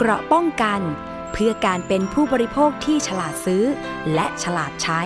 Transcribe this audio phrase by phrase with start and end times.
[0.00, 0.80] เกราะป้องกัน
[1.32, 3.64] เพื่อการเป็นผู้บริโภคที่ฉลาดซื้อ
[4.14, 5.00] และฉลาดใช้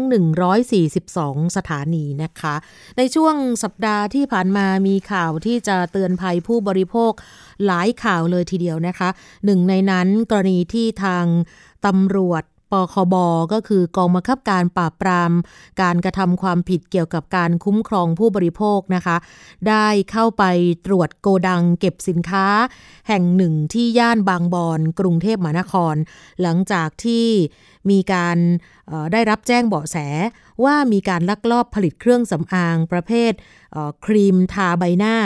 [0.74, 2.54] 142 สถานีนะคะ
[2.96, 7.12] ในช่วงสัปดาห์ที่ผ่านมามีข่าวที่จะเตือนภัยผู้บริโภค
[7.66, 9.08] หลายข่าวเลยทีเดียวนะคะ
[9.44, 11.26] หนึ่งในนั้นกรณีที่ทาง
[11.86, 13.14] ตำรวจ ปคบ
[13.52, 15.32] ก็คือกองบังคับการปราบปราม
[15.82, 19.16] การกระทำความผิดเกี่ยวกับการคุ้มครองผู้บริโภคนะคะ
[19.68, 20.44] ได้เข้าไป
[20.86, 22.46] ตรวจโกดังเก็บสินค้า
[23.08, 25.94] แห่งหนึ่งที่ย่านบางบอนกรุงเทพมหานคร
[26.42, 27.26] หลังจากที่
[27.90, 28.38] มีการ
[29.12, 29.96] ได้รับแจ้งเบาะแส
[30.64, 33.32] ว่ามีการลักลอบผลิตเครื่องสำอางประเภท
[34.04, 35.16] ครีมทาใบหน้า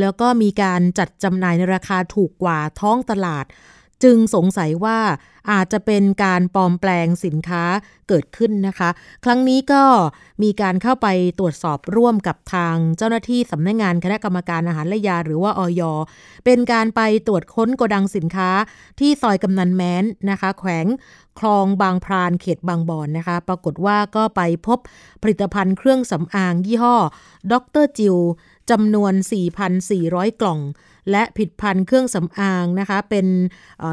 [0.00, 3.44] แล้วก็มีการจัดจำหน่ายในราคาถูกกว่าท้องตลาด
[4.02, 4.98] จึงสงสัยว่า
[5.50, 7.64] อาจจะเป็นการปลอมแปลงสินค้า
[8.08, 8.90] เกิดขึ้นนะคะ
[9.24, 9.84] ครั้งนี้ก็
[10.42, 11.08] มีการเข้าไป
[11.38, 15.82] ตรวจสอบร่วมกับทางเจ้าหน้าที่สำนักงงานคณะกรรมการอาหารและยาหรือว่าออย
[16.44, 18.50] เป็นการไปตรวจค้นโกดังสินค้า
[19.00, 20.86] ที่ซอยกำนันแม้นนะคะ แขวง
[21.38, 24.78] คลองบางพรานเขตบางบอนนะคะ ปรากฏว่าก็ไปพบ
[25.22, 26.96] ผลิตภัณฑ์เครื่องสำอางยี่ห้อ
[27.52, 28.16] ดรจิว
[28.70, 29.12] จำนวน
[29.76, 30.60] 4,400 กล่อง
[31.10, 33.26] และผิดพันธ์เครื่องสำอางนะคะเป็น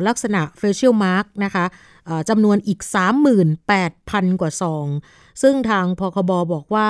[0.07, 1.65] ลักษณะ facial mark นะคะ
[2.29, 2.79] จำนวนอีก
[3.59, 4.87] 38,000 กว่าซอง
[5.41, 6.89] ซึ่งทางพคบบอกว่า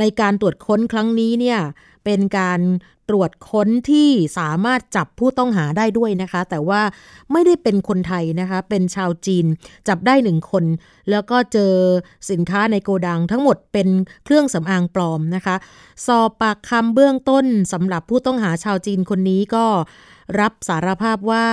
[0.00, 1.60] ในการตรวจค้นครั้งนี้เนี่ย
[2.06, 2.60] เป็นการ
[3.08, 6.82] ตรวจค้นที่สามารถจับผู้ต้องหาได้ด้วยนะคะ แต่ว่า
[7.32, 9.46] ไม่ได้เป็นคนไทยนะคะ เป็นชาวจีน
[9.88, 10.64] จับได้หนึ่งคน
[11.10, 11.72] แล้วก็เจอ
[12.30, 13.88] สินค้าในโกดังทั้งหมดเป็น
[14.24, 15.56] เครื่องสำอางปลอมนะคะ
[16.06, 19.66] สอบปากคำเบื้องต้นสำหรับผู้ต้องหาชาวจีนคนนี้ก็
[20.40, 21.46] รับสารภาพว่า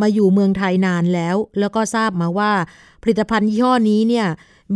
[0.00, 2.52] มาอยู่เมืองไทยนานแล้ว แล้วก็ทราบมาว่า
[3.02, 4.26] ผลิตภัณฑ์ยี่ห้อนี้เนี่ย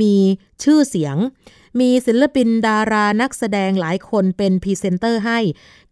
[0.00, 0.14] มี
[0.62, 1.16] ชื่อเสียง
[1.80, 5.38] มีศิลปินดารานักแสดงหลายคนเป็นพรีเซนเตอร์ให้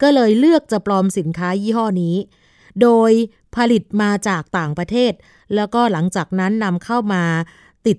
[0.03, 2.17] ก็เลยเลือกจะปลอมสินค้ายี่ห้อนี้
[2.83, 3.11] โดย
[3.57, 5.13] ผลิตมาจากต่างประเทศ
[5.55, 7.25] แล้วก็หลังจากนั้นนำเข้ามา
[7.87, 7.99] ติด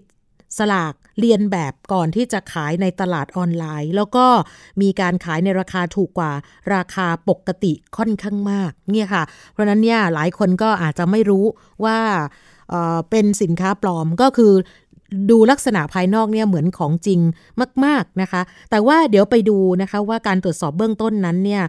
[0.57, 4.25] ฉลากเลียนแบบก่อนที่จะขายในตลาดออนไลน์ แล้วก็
[4.81, 6.31] มีการขายในราคาถูกกว่า
[6.75, 11.45] ราคาปกติค่อนข้างมากเนี่ยค่ะ เพราะนั้นเนี่ยหลายคนก็อาจจะไม่รู้
[11.85, 12.00] ว่า
[13.09, 14.53] เป็นสินค้าปลอมก็คือ
[15.29, 17.19] ดูลักษณะภายนอกเนี่ยเหมือนของจริง
[17.85, 18.41] มาก ๆนะคะ
[18.72, 21.63] แต่ว่าเดี๋ยวไปดูนะคะว่าการตรวจสอบเบื้องต้นนั้นเนี่ย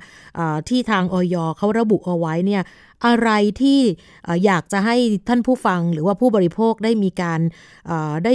[0.69, 2.63] ที่ทางออยเขาระบุเอาไว้เนี่ย
[3.07, 3.81] อะไรที่
[4.45, 4.97] อยากจะให้
[5.29, 7.41] ท่านผู้ฟังหรือว่าผู้บริโภคได้มีการ
[8.25, 8.35] ได้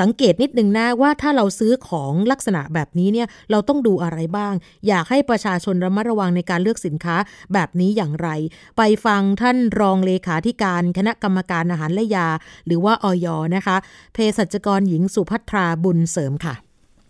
[0.00, 4.54] สังเกตนิดนึงนะว่าถ้าเราซื้อของลักษณะแบบนี้เนี่ยเราต้องดูอะไรบ้าง
[4.88, 7.16] อยากให้ประชาชนระมัดระวังในการเลือกสินค้า
[7.52, 8.28] แบบนี้อย่างไร
[8.76, 12.28] ไปฟังท่านรองเลขาธิการคณะกรรมการอาหารและยา
[12.66, 13.26] หรือว่าออย
[13.56, 13.76] นะคะ
[14.12, 16.54] เภสัชกรหญิงสุภัทราบุญเสริมค่ะ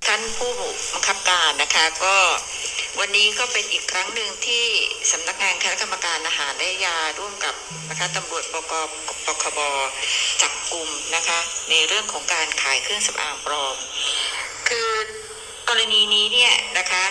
[0.06, 0.52] ท่านผู้
[0.92, 2.14] บังคับการนะคะก็
[3.02, 4.64] วันนี้ก็เป็นอีกครั้งหนึ่งที่
[5.12, 7.54] สำนักงานคณะกรรมการอาหารและยาร่วมกับ
[7.90, 8.72] นะคะตำรวจปก
[9.26, 9.58] ปคบ
[10.42, 11.38] จับกลุ่มนะคะ
[11.70, 13.76] ในเรื่องของการขายเครื่องสำอางปลอม
[14.68, 14.90] คือ
[15.68, 17.04] กรณีนี้เนี่ยนะคะ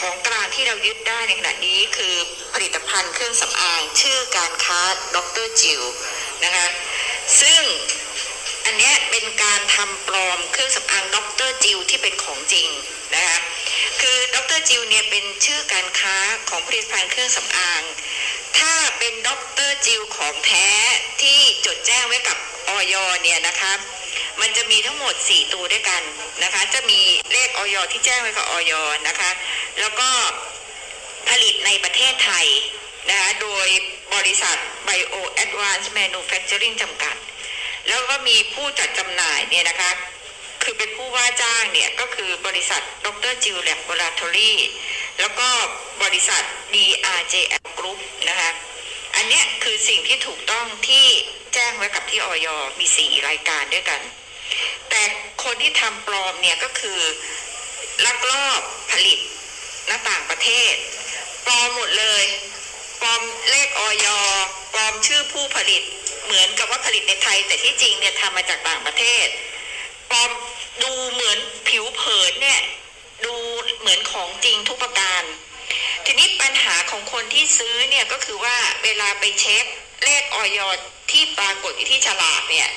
[0.00, 2.14] ของกลางที่เรายึดได้ในขณะนี้คือ
[2.54, 4.80] ผลิตภัณฑ์เครื่องสำอางชื่อการค้า
[5.16, 5.82] ดรจิว
[6.44, 6.66] นะคะ
[7.40, 7.62] ซึ่ง
[8.64, 11.16] อันนี้เป็นการทำปลอมเครื่องสำอางด
[11.48, 12.68] รจิวที่เป็นของจริง
[13.14, 13.38] นะคะ
[14.00, 16.16] คือดรจิวเนี่ยเป็นชื่อการค้า
[16.48, 17.82] ของผลิตภัณฑ์เครื่องสำอาง
[18.58, 19.30] ถ้าเป็นด
[19.68, 20.68] รจิวของแท้
[21.22, 22.38] ที่จดแจ้งไว้กับ
[22.68, 23.72] ออยเนี่ยนะคะ
[24.40, 26.02] มันจะมีทั้งหมด 4 ตัวด้วยกัน
[26.42, 27.00] นะคะ จะมี
[27.32, 28.72] เลขออยที่แจ้งไว้กับออย
[29.08, 29.30] นะคะ
[29.80, 30.08] แล้วก็
[31.28, 32.46] ผลิตในประเทศไทย
[33.10, 33.66] นะคะ โดย
[34.14, 34.56] บริษัท
[34.86, 37.16] Bio Advanced Manufacturing จำกัด
[37.88, 39.90] แล้วก็มีผู้จัดจำหน่ายเนี่ยนะคะ
[40.62, 44.58] คือเป็นผู้ว่าจ้างเนี่ย ก็คือบริษัทดรจิวแลบโบราทอรี่
[45.20, 45.48] แล้วก็
[46.02, 46.42] บริษัท
[46.74, 47.98] DRJL Group
[48.28, 48.50] นะคะ
[49.16, 51.06] อันนี้คือสิ่งที่ถูกต้องที่
[51.54, 52.48] แจ้งไว้กับที่ออย
[52.78, 54.00] มีสี่รายการด้วยกัน
[54.90, 55.02] แต่
[55.44, 57.00] คนที่ทำปลอมเนี่ยก็คือ
[58.04, 59.18] ลักลอบผลิต
[59.86, 60.74] หน้าต่างประเทศ
[61.46, 62.24] ปลอมหมดเลย
[63.00, 64.06] ปลอมเลขออย
[64.72, 65.82] ปลอมชื่อผู้ผลิต
[66.24, 69.26] เหมือนกับว่าผลิตในไทย แต่ที่จริงเนี่ยทำมาจากต่างประเทศ
[70.10, 70.30] ปลอม
[70.82, 71.38] ดูเหมือน
[71.68, 72.60] ผิวเผินเนี่ย
[73.24, 73.34] ดู
[73.80, 75.22] เหมือนของจริงทุกประการ
[76.04, 79.64] ทีนี้ปัญหาของคนที่ซื้อเนี่ยก็คือว่าเวลาไปเช็ค
[80.04, 80.58] เลขออย
[81.10, 82.68] ที่ปรากฏอยู่ที่ฉลากเนี่ย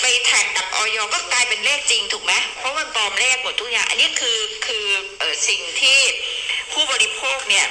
[0.00, 4.86] ไปแท็กกับออยก็กลายเป็นเลขจริงถูกไหมเพราะมันปลอมเลขหมดทุกอย่าง อันนี้คือคือ
[5.20, 5.98] ออสิ่งที่
[6.72, 7.66] ผู้บริโภคเนี่ย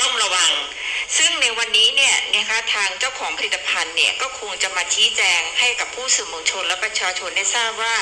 [0.00, 0.50] ต้องระวัง
[1.16, 7.96] ซึ่งในวันนี้เนี่ยนะคะทางเจ้าของผลิตภัณฑ์เนี่ยก็คงจะมาชี้แจงให้กับผู้สื่อมวลชนและประชาชนได้ทราบว่า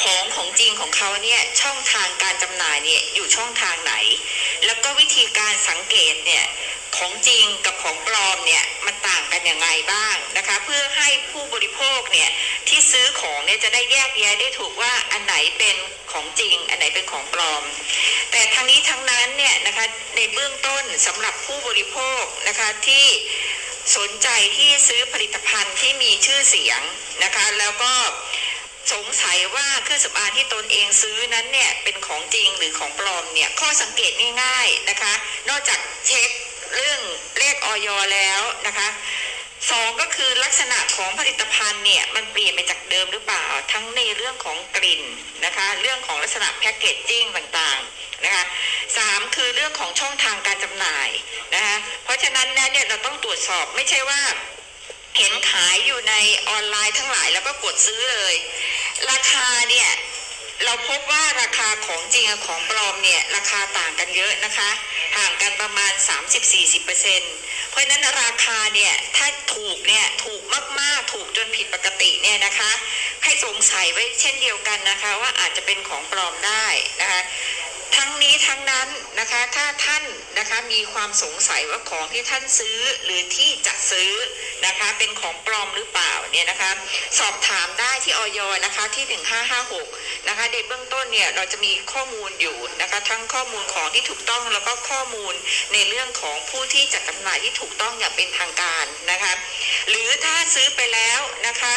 [0.00, 3.94] ของของจริงของเขาเนี่ยช่องทางการจำหน่ายเนี่ยอยู่ช่องทางไหน
[4.66, 6.44] แล้วก็วิธีการสังเกตเนี่ย
[6.96, 12.30] ของจริงกับของปลอมเนี่ยมันต่างกันยังไงบ้างนะคะ เพื่อให้ผู้บริโภคเนี่ย
[12.68, 15.76] ที่ซื้อของเนี่ยจะได้แยกแยะได้ถูกว่าอันไหนเป็น
[16.12, 17.62] ของจริง อันไหนเป็นของปลอม
[18.30, 19.86] แต่ทั้งนี้ทั้งนั้นเนี่ยนะคะ
[20.16, 23.06] ในเบื้องต้นสำหรับผู้บริโภคนะคะที่
[23.96, 24.28] สนใจ
[24.58, 26.80] ที่ซื้อผลิตภัณฑ์ที่มีชื่อเสียง
[27.24, 27.92] นะคะแล้วก็
[28.92, 34.12] สงสัยว่าเครื่องสำอางที่ตนเองซื้อนั้นเนี่ยเป็นของจริงหรือของปลอมเนี่ยข้อสังเกต
[34.42, 35.12] ง่ายๆนะคะ
[35.48, 36.30] นอกจากเช็ค
[36.74, 37.00] เรื่อง
[37.38, 38.88] เลขออยแล้วนะคะ
[39.70, 45.02] สองก็คือลักษณะของผลิตภัณฑ์เนี่ยมันเปลี่ยนไปจากเดิมหรือเปล่า ทั้งในเรื่องของกลิ่น
[45.44, 48.44] นะคะ เรื่องของลักษณะแพคเกจจิ้งต่างๆนะคะ
[48.96, 51.08] สามคือเรื่องของช่องทางการจำหน่าย
[51.54, 54.20] นะคะเพราะฉะนั้นเนี่ยเราต้องตรวจสอบไม่ใช่ว่า
[55.18, 56.14] เห็นขายอยู่ใน
[56.48, 58.34] ออนไลน์ทั้งหลายแล้วก็กดซื้อเลย
[59.10, 59.90] ราคาเนี่ย
[60.64, 64.70] เราพบว่าราคาของจริงกับของปลอมเนี่ยราคาต่างกันเยอะนะคะ
[65.16, 65.92] ห่างกันประมาณ
[66.38, 70.42] 30-40%เพ ราะฉะนั้นราคาเนี่ยถ้าถูกเนี่ยถูก
[70.80, 72.70] มากๆ ถูกจนผิดปกติเนี่ยนะคะ
[73.24, 76.66] ให้สงสัยไว้เช่นเดียวกันนะคะ ว่าอาจจะเป็นของปลอมได้
[77.00, 77.20] นะคะ
[77.96, 78.88] ทั้งนี้ทั้งนั้น
[79.20, 80.04] นะคะถ้าท่าน
[80.38, 84.10] นะคะมีความสงสัยว่าของที่ท่านซื้อหรือที่จะซื้อ
[84.66, 86.70] นะคะเป็นของปลอมหรือเปล่าเนี่ยนะคะ
[87.18, 89.04] สอบถามได้ที่ออยนะคะที่
[89.66, 95.34] 1556นะคะในเบื้องต้นเนี่ยเราจะมีข้อมูลอยู่นะคะทั้งข้อมูลของที่ถูกต้องแล้วก็ข้อมูล
[95.72, 99.32] ในเรื่องของผู้ที่จัดจำหน่ายที่ถูกต้องอย่างเป็นทางการนะคะ
[99.88, 101.74] หรือถ้าซื้อไปแล้วนะคะ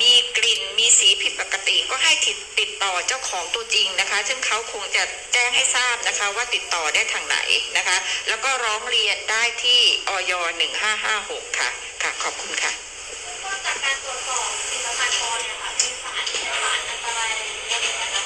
[0.00, 2.12] มีกลิ่นมีสีผิดปกติก็ให้
[2.58, 5.02] ติดต่อเจ้าของตัวจริงนะคะ ซึ่งเขาคงจะ
[5.32, 7.38] แจ้งให้ทราบนะคะว่าติดต่อได้ทางไหน
[7.76, 7.96] นะคะ
[8.28, 10.32] แล้วก็ร้องเรียนได้ที่ออย
[10.94, 11.70] 1556 ค่ะ
[12.02, 12.72] ค่ะ ขอบคุณค่ะ
[13.66, 16.20] จากการตรวจสอบผลิตภัณฑ์อเนี่ยค่ะมีสาร
[16.62, 17.42] สารอันตรายอะไร
[17.98, 18.18] ไหม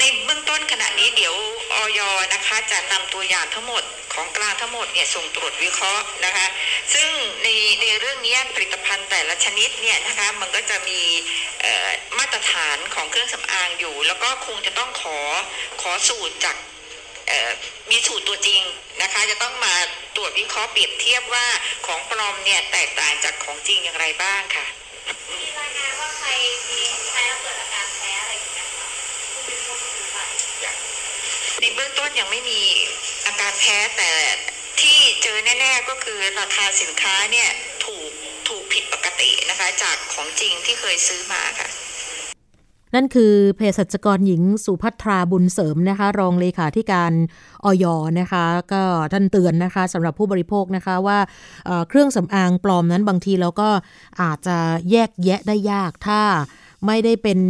[0.00, 1.34] ในเบื้องต้นขณะนี้เดี๋ยว
[1.74, 2.00] ออย
[2.32, 3.82] นะคะ จะนำตัวอย่างทั้งหมด
[4.14, 6.46] ของกลางทั้งหมดเนี่ยส่งตรวจวิเคราะห์นะคะ
[6.94, 7.08] ซึ่ง
[7.42, 7.48] ใน
[7.80, 11.00] ในเรื่องนี้ผลิตภัณฑ์แต่ละชนิดเนี่ยนะคะมันก็จะมี
[12.18, 15.18] มาตรฐานของเครื่องสำอางอยู่ แล้วก็คงจะต้องขอ
[15.82, 16.56] ขอสูตรจาก
[17.90, 18.62] มีสูตรตัวจริง
[19.02, 19.74] นะคะ จะต้องมา
[20.16, 21.46] ตรวจวิเคราะห์เปรียบเทียบว่า
[21.86, 24.66] ของปลอมเนี่ยแตกต่างจากของจริงอย่างไรบ้างค่ะ
[25.30, 26.28] มีรายงานว่าใคร
[26.70, 28.66] มีใครเกิดอาการอย่างเงี้ย
[29.32, 30.30] คุณเป็นคนสงสัย
[31.60, 32.60] ในเบื้องต้นยังไม่มี
[33.26, 34.10] อาการแพ้แต่
[34.80, 37.48] ที่เจอแน่ๆก็คือราคาสินค้าเนี่ย
[37.84, 38.10] ถูก
[38.48, 41.68] ถูกผิดปกตินะคะ จากของจริงที่เคยซื้อมาค่ะ
[42.94, 47.12] นั่นคือเภสัชกรหญิงสุภัทราบุญเสริมนะคะ รองเลขาธิการ
[47.64, 47.84] ออย
[48.20, 48.82] นะคะ ก็
[49.12, 51.18] ท่านเตือนนะคะสำหรับผู้บริโภคนะคะว่า
[51.88, 53.68] เครื่องสำอางปลอมนั้นบางทีเราก็
[54.22, 54.56] อาจจะ
[54.90, 56.20] แยกแยะได้ยากถ้า
[56.86, 57.40] ไม่ได้เป็น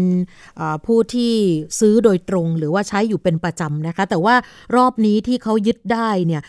[0.87, 1.35] ผู้ที่
[1.81, 4.35] ซื้อโดยตรง หรือว่าใช้อยู่เป็นประจำนะคะ แต่ว่า
[4.77, 6.43] รอบนี้ที่เขายึดได้เนี่ย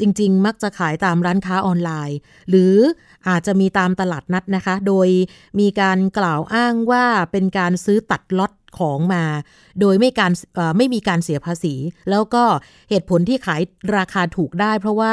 [0.00, 2.18] จริง ๆ มักจะขายตามร้านค้าออนไลน์
[2.50, 2.74] หรือ
[3.28, 5.08] อาจจะมีตามตลาดนัดนะคะ โดย
[5.60, 9.24] มีการกล่าวอ้างว่าเป็นการซื้อตัดล็อต ของมา
[9.80, 10.32] โดยไม่การ
[10.76, 11.74] ไม่มีการเสียภาษี
[12.10, 12.44] แล้วก็
[12.90, 13.60] เหตุผลที่ขาย
[13.96, 15.12] ราคาถูกได้ เพราะว่า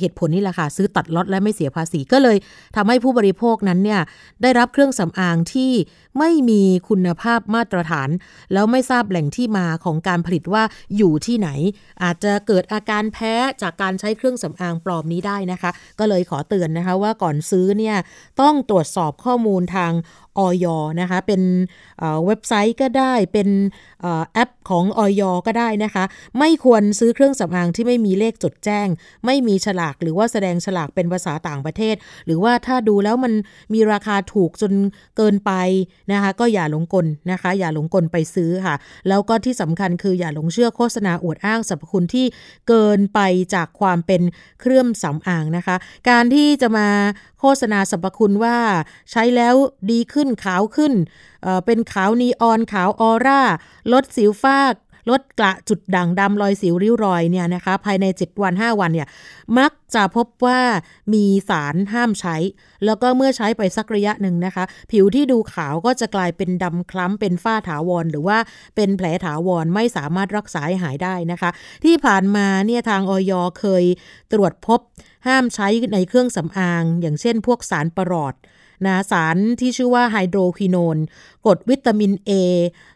[0.00, 2.36] เหตุผลนี่แหละค่ะซื้อตัดล็อตและไม่เสียภาษีก็เลย
[2.76, 4.00] ทำให้ผู้บริโภคนั้นเนี่ย
[4.42, 5.72] ได้รับเครื่องสำอางที่
[6.18, 8.08] ไม่มีคุณภาพมาตรฐาน
[8.52, 10.62] แล้วไม่ทราบแหล่งที่มาของการผลิตว่า
[10.96, 11.48] อยู่ที่ไหน
[12.02, 17.96] อาจจะเกิดอาการแพ้จากการใช้เครื่องสำอางปลอมนี้ได้นะคะ ก็เลยขอเตือนนะคะว่าก่อนซื้อเนี่ย
[18.40, 19.92] ต้องตรวจสอบข้อมูลทาง
[20.38, 20.66] ออย
[21.00, 21.42] นะคะ เป็น
[22.26, 23.48] เว็บไซต์ก็ได้ เป็น
[24.32, 26.04] แอปของออยก็ได้นะคะ
[26.38, 28.88] ไม่ควรซื้อเครื่องสำอางที่ไม่มีเลขจดแจ้ง
[29.26, 31.94] ไม่มีฉลากหรือว่าแสดงฉลากเป็นภาษาต่างประเทศ
[32.26, 33.32] หรือว่าถ้าดูแล้วมัน
[33.74, 34.72] มีราคาถูกจน
[35.16, 35.52] เกินไป
[36.12, 38.74] นะคะ ก็อย่าหลงกลนะคะ อย่าหลงกลไปซื้อค่ะ
[39.08, 42.26] แล้วก็ที่สำคัญคืออย่าหลงเชื่อโฆษณาอวดอ้างสรรพคุณที่
[42.68, 43.20] เกินไป
[43.54, 44.22] จากความเป็น
[44.60, 45.76] เครื่องสำอางนะคะ
[46.10, 46.88] การที่จะมา
[47.40, 48.56] โฆษณาสรรพคุณว่า
[49.10, 49.54] ใช้แล้ว
[49.90, 50.92] ดีขึ้นขาวขึ้น
[51.66, 53.40] เป็นขาวนีออนขาวออร่า
[53.92, 54.58] ลดสิวฟ้า
[55.10, 59.08] ลดกระจุดด่างดำรอยสิวริ้วรอยเนี่ยนะคะ ภายใน 7 วัน 5 วันเนี่ย
[59.58, 60.60] มักจะพบว่า
[61.14, 62.36] มีสารห้ามใช้
[62.84, 68.38] แล้วก็เมื่อใช้ไปสักระยะหนึ่งนะคะ ผิวที่ดูขาวก็จะกลายเป็นดำคล้ำเป็นฝ้าถาวร หรือว่า
[68.76, 71.50] เป็นแผลถาวรไม่สามารถรักษาหายได้นะคะ
[71.84, 73.84] ที่ผ่านมาเนี่ยทางออยเคย
[74.32, 74.80] ตรวจพบ
[75.26, 78.34] ห้ามใช้ในเครื่องสำอาง อย่างเช่น พวกสารประหลอด
[78.86, 80.98] นะสารที่ชื่อว่าไฮโดรควินอน
[81.46, 82.30] กรดวิตามิน A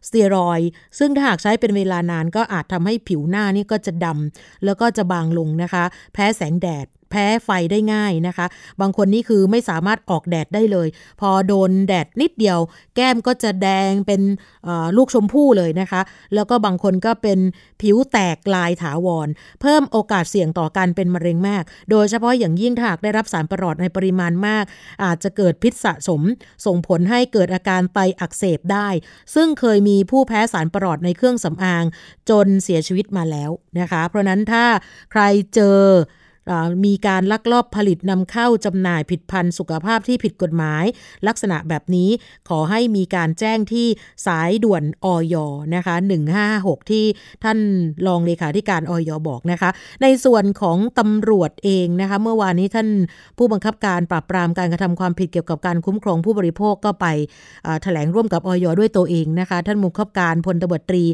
[0.07, 0.61] สเตียรอย
[0.99, 8.47] ซึ่งถ้าหากใช้เป็นเวลานานก็อาจทำให้ผิวหน้านี่ก็จะดำแล้วก็จะบางลงนะคะ แพ้แสงแดด แพ้ไฟได้ง่ายนะคะ
[8.81, 10.89] บางคนนี่คือไม่สามารถออกแดดได้เลย
[11.21, 12.59] พอโดนแดดนิดเดียว
[12.97, 14.21] แก้มก็จะแดงเป็น
[14.97, 16.01] ลูกชมพู่เลยนะคะ
[16.35, 17.39] แล้วก็บางคนก็เป็น
[17.83, 19.29] ผิวแตกลายถาวร
[19.61, 24.65] เพิ่มโอกาสเสี่ยงต่อการเป็นมะเร็งมาก โดยเฉพาะอย่างยิ่งถ้าหากได้รับสารประหลอดในปริมาณมาก
[25.05, 26.23] อาจจะเกิดพิษสะสม
[26.67, 28.89] ส่งผลให้เกิดอาการไตอักเสบได้
[29.35, 31.85] ซึ่งเคยมีผู้แพ้สารประหลอดในเครื่องสำอาง
[32.31, 33.51] จนเสียชีวิตมาแล้ว
[33.81, 34.65] นะคะ เพราะนั้นถ้า
[35.13, 35.23] ใคร
[35.55, 35.79] เจอ
[36.85, 40.85] มีการลักลอบผลิตนำเข้าจำหน่ายผิดพันธุ์สุขภาพที่ผิดกฎหมาย
[41.27, 42.11] ลักษณะแบบนี้
[42.49, 43.87] ขอให้มีการแจ้งที่
[44.27, 45.35] สายด่วนออย
[45.75, 45.95] นะคะ
[46.43, 47.05] 156 ที่
[47.45, 47.59] ท่าน
[48.07, 49.71] รองเลขาธิการออยบอกนะคะ
[50.03, 52.89] ในส่วนของตำรวจเองนะคะ เมื่อวานนี้ท่าน
[53.39, 57.07] ผู้บังคับการปราบปรามการกระทำความผิดเกี่ยวกับการคุ้มครองผู้บริโภคก็ไป
[57.83, 61.05] แถลงร่วมกับออยด้วยตัวเองนะคะ ท่านมุขบการพลตบตรี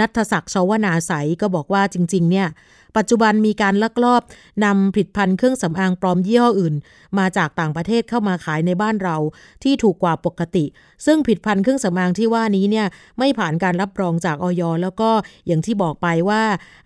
[0.00, 2.48] นัทศักดิ์ชวนาใสก็บอกว่าจริง ๆ เนี่ย
[2.96, 4.22] ปัจจุบันมีการลักลอบ
[4.64, 6.74] นำผลิตภัณฑ์เครื่องสำอางปลอมยี่ห้ออื่น
[7.18, 9.16] มาจากต่างประเทศเข้ามาขายในบ้านเรา
[9.62, 10.64] ที่ถูกกว่าปกติ
[11.06, 12.86] ซึ่งผลิตภัณฑ์เครื่องสำอางที่ว่านี้เนี่ย
[13.18, 15.10] ไม่ผ่านการรับรองจากออยแล้วก็
[15.46, 16.42] อย่างที่บอกไปว่า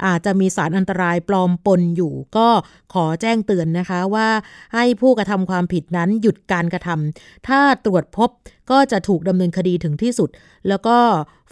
[0.06, 2.48] อาจจะมีสารอันตรายปลอมปนอยู่ ก็
[2.94, 4.28] ขอแจ้งเตือนนะคะว่า
[4.74, 8.30] ให้ผู้กระทำความผิดนั้นหยุดการกระทำถ้าตรวจพบ
[8.70, 10.30] ก็จะถูกดำเนินคดีถึงที่สุด
[10.68, 10.98] แล้วก็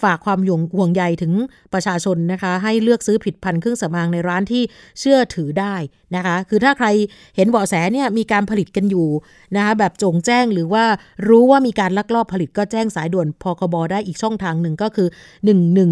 [0.02, 0.38] ฝากความ
[0.76, 1.32] ห่วงใยถึง
[1.72, 4.62] ประชาชนนะคะ ให้เลือกซื้อผิดพันธุ์เครื่องสำอางในร้านที่
[5.00, 5.74] เชื่อถือได้
[6.16, 6.88] นะคะ คือถ้าใคร
[7.36, 9.08] เห็นเบาะแสเนี่ยมีการผลิตกันอยู่
[9.56, 10.84] นะคะแบบจงแจ้งหรือว่า
[11.28, 15.08] รู้ว่ามีการลักลอบผลิตก็แจ้งสายด่วนพคบได้อีกช่องทางหนึ่งก็คือ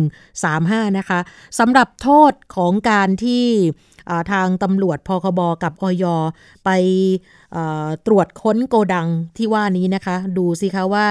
[0.06, 1.21] 1135 นะคะ
[1.59, 3.47] สำหรับโทษของการที่
[4.32, 6.04] ทางตำรวจพคบกับอย
[6.64, 6.71] ไป
[8.06, 11.06] ตรวจค้นโกดังที่ว่านี้นะคะ ดูสิคะว่า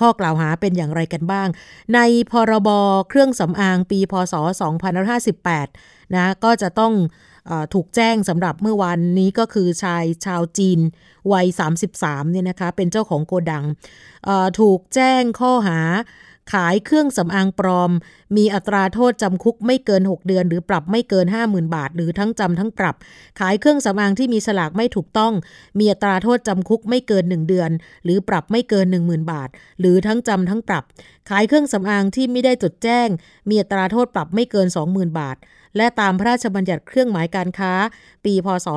[0.00, 1.48] ข้อกล่าวหาเป็นอย่างไรกันบ้าง
[1.94, 1.98] ใน
[2.30, 2.68] พรบ
[3.08, 4.34] เครื่องสำอางปีพศ
[5.04, 6.94] 2558 นะก็จะต้อง
[7.74, 10.80] ถูกแจ้งสำหรับเมื่อวานนี้ก็คือชายชาวจีน
[11.32, 11.46] วัย
[11.90, 13.64] 33 เนี่ยนะคะ เป็นเจ้าของโกดัง
[14.60, 15.80] ถูกแจ้งข้อหา
[16.52, 17.90] ขายเครื่องสำอางปลอม
[18.36, 22.94] มีอัตราโทษจำคุกไม่เกิน 6 เดือน หรือปรับไม่เกิน 50,000 บาท หรือทั้งจำทั้งปรับ
[23.40, 25.32] ขายเครื่องสำอางที่มีสลากไม่ถูกต้อง
[25.78, 27.70] มีอัตราโทษจำคุกไม่เกิน 1 เดือน
[28.04, 29.48] หรือปรับไม่เกิน 10,000 บาท
[29.80, 30.84] หรือทั้งจำทั้งปรับ
[31.30, 33.08] ขายเครื่องสำอางที่ไม่ได้จดแจ้ง
[33.48, 35.36] มีอัตราโทษปรับไม่เกิน 20,000 บาท
[35.76, 37.72] และตามพระราชบัญญัติเครื่องหมายการค้า
[38.24, 38.68] ปีพศ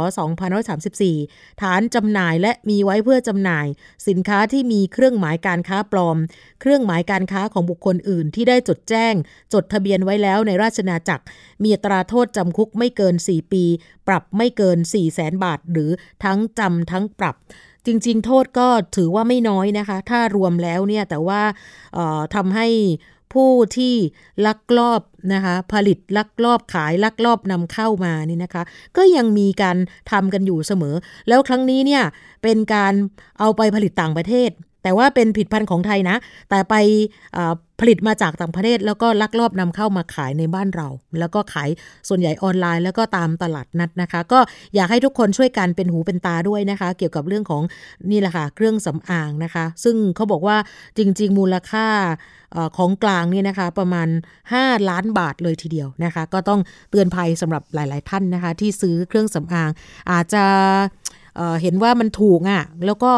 [0.72, 3.68] 2534 ฐานจำหน่ายและมีไว้เพื่อจำหน่าย
[4.08, 6.18] สินค้าที่มีเครื่องหมายการค้าปลอม
[6.62, 9.14] เครื่องหมายการค้าของบุคคลอื่นที่ได้จดแจ้ง
[9.54, 11.24] จดทะเบียนไว้แล้วในราชนาจักร
[11.64, 13.64] มีตราโทษจำคุกไม่เกิน 4 ปี
[14.08, 15.92] ปรับไม่เกิน 4 0 0แสนบาท หรือ
[16.24, 17.36] ทั้งจำทั้งปรับ
[17.86, 21.42] จริง ๆ โทษก็ถือว่าไม่น้อยนะคะ ถ้ารวมแล้วเนี่ย แต่ว่า
[22.36, 22.68] ทำให้
[23.34, 23.96] ผู้ที่
[24.46, 25.02] ลักลอบ
[25.34, 28.64] นะคะผลิตลักลอบขายลักลอบนำเข้ามานี่นะคะ
[28.98, 29.78] ก็ยังมีการ
[30.12, 30.96] ทำกันอยู่เสมอ
[31.28, 32.04] แล้วครั้งนี้เนี่ย
[32.44, 32.94] เป็นการ
[33.40, 34.50] เอาไปผลิตต่างประเทศ
[34.84, 36.18] แต่ว่าเป็นผิดพันธุ์ของไทยนะ
[36.50, 36.76] แต่ไป
[37.86, 40.88] ผลิตมาจากต่างประเทศแล้วก็ลักลอบนำเข้ามาขายในบ้านเรา
[41.20, 41.70] แล้วก็ขาย
[42.08, 44.40] ส่วนใหญ่ออนไลน์แล้วก็ตามตลาดนัดนะคะ ก็
[44.76, 47.62] อยากให้ทุกคนช่วยกันเป็นหูเป็นตาด้วยนะคะ เกี่ยวกับเรื่องของ
[48.12, 50.58] นี่แหละค่ะเครื่องสำอางนะคะ ซึ่งเขาบอกว่า
[50.98, 51.88] จริง ๆ มูลค่า
[52.78, 54.08] ของกลางนี่นะคะประมาณ
[54.48, 56.60] 5 ล้านบาทเลยทีเดียวนะคะ ก็ต้อง
[56.92, 59.70] เตือนภัยสำหรับหลาย ๆ ท่านนะคะ ที่ซื้อเครื่องสำอาง
[60.12, 60.44] อาจจะ
[61.62, 63.12] เห็นว่ามันถูกอะ่ะ แล้วก็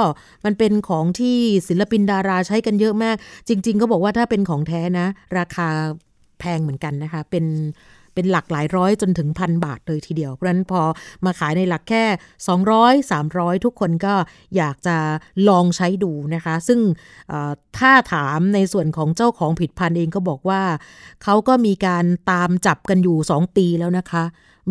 [0.46, 3.16] มันเป็นของที่ศิลปินดาราใช้กันเยอะมาก
[3.48, 5.08] จริง ๆ ก็บอกว่าถ้าเป็นของแท้นะ
[5.38, 5.68] ราคา
[6.40, 7.46] แพงเหมือนกันนะคะ เป็น
[8.18, 10.82] เป็นหลักหลายร้อยจนถึงพันบาทเลยทีเดียว เพราะฉะนั้นพอ
[11.26, 12.04] มาขายในหลักแค่
[12.64, 14.14] 200 300 ทุกคนก็
[14.58, 14.98] อยากจะ
[15.50, 16.80] ลองใช้ดูนะคะ ซึ่ง
[17.80, 20.62] ถ้าถามในส่วนของเจ้าของผิดพันเองก็บอกว่า
[21.24, 24.24] เขาก็มีการตามจับกันอยู่ 2 ปีแล้วนะคะ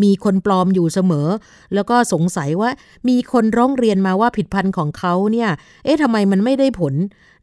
[0.03, 1.29] มีคนปลอมอยู่เสมอ
[1.75, 2.71] แล้วก็สงสัยว่า
[3.09, 5.49] มีคนร้องเรียนมาว่าผิดพันธ์ของเขาเนี่ย
[5.85, 6.95] เอ๊ะทำไมมันไม่ได้ผล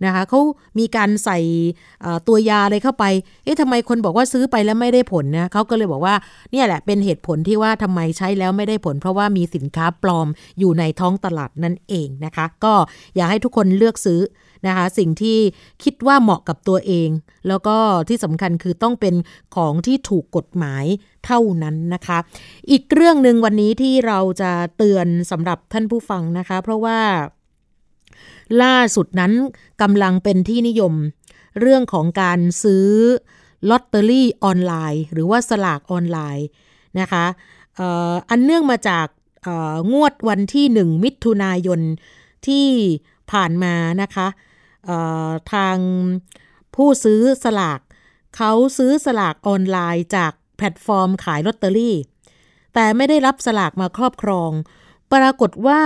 [0.06, 0.40] นะคะเขา
[0.80, 1.40] มีการใส่
[2.28, 3.06] ตัวยาอะไรเข้าไป
[3.44, 6.16] เอ๊ะทำไมคนบอกว่าซื้อไปแล้วไม่ได้ผลนะเขาก็เลยบอกว่า
[6.52, 10.28] เนี่ยแหละเป็นเหตุผลที่ว่าทำไมใช้แล้วไม่ได้ผล เพราะว่ามีสินค้าปลอม
[10.60, 12.74] อยู่ในท้องตลาดนั่นเองนะคะ ก็
[13.16, 14.20] อยากให้ทุกคนเลือกซื้อ
[14.68, 15.40] นะคะสิ่งที่
[15.84, 17.10] คิดว่าเหมาะกับตัวเอง
[17.48, 17.78] แล้วก็
[18.10, 19.16] ที่สำคัญคือต้องเป็น
[19.56, 20.86] ของที่ถูกกฎหมาย
[21.26, 22.18] เท่านั้นนะคะ
[22.72, 27.00] อีกเรื่องหนึ่งวันนี้ที่เราจะเตือนสำหรับท่านผู้ฟังนะคะ เพราะว่า
[28.62, 29.32] ล่าสุดนั้น
[29.82, 30.94] กำลังเป็นที่นิยม
[31.60, 32.88] เรื่องของการซื้อ
[33.70, 36.48] ลอตเตอรี่ออนไลน์ หรือว่าสลากออนไลน์
[37.00, 37.26] นะคะ
[38.30, 39.08] อันเนื่องมาจาก
[39.94, 41.80] งวดวันที่ 1 มิถุนายน
[42.48, 42.68] ที่
[43.32, 44.28] ผ่านมานะคะ
[45.54, 45.78] ทาง
[46.76, 47.80] ผู้ซื้อสลาก
[48.38, 51.96] เขาซื้อสลากออนไลน์จากแพลตฟอร์มขายลอตเตอรี่
[52.74, 54.52] แต่ไม่ได้รับสลากมาครอบครอง
[55.14, 55.82] ปรากฏว่า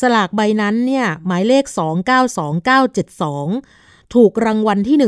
[0.00, 1.64] สลากใบนั้นเนี่ยหมายเลข
[3.04, 4.98] 292972 ถูกรางวัลที่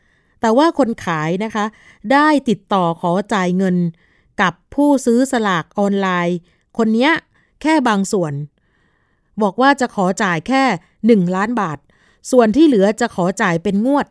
[0.00, 1.64] 1 แต่ว่าคนขายนะคะ
[2.12, 3.76] ได้ติดต่อขอจ่ายเงิน
[4.40, 6.38] กับผู้ซื้อสลากออนไลน์
[6.78, 7.10] คนนี้
[7.62, 8.32] แค่บางส่วน
[9.42, 10.62] บอกว่าจะขอจ่ายแค่
[11.22, 11.78] 1 ล้านบาท
[12.30, 14.06] ส่วนที่เหลือจะขอจ่ายเป็นงวด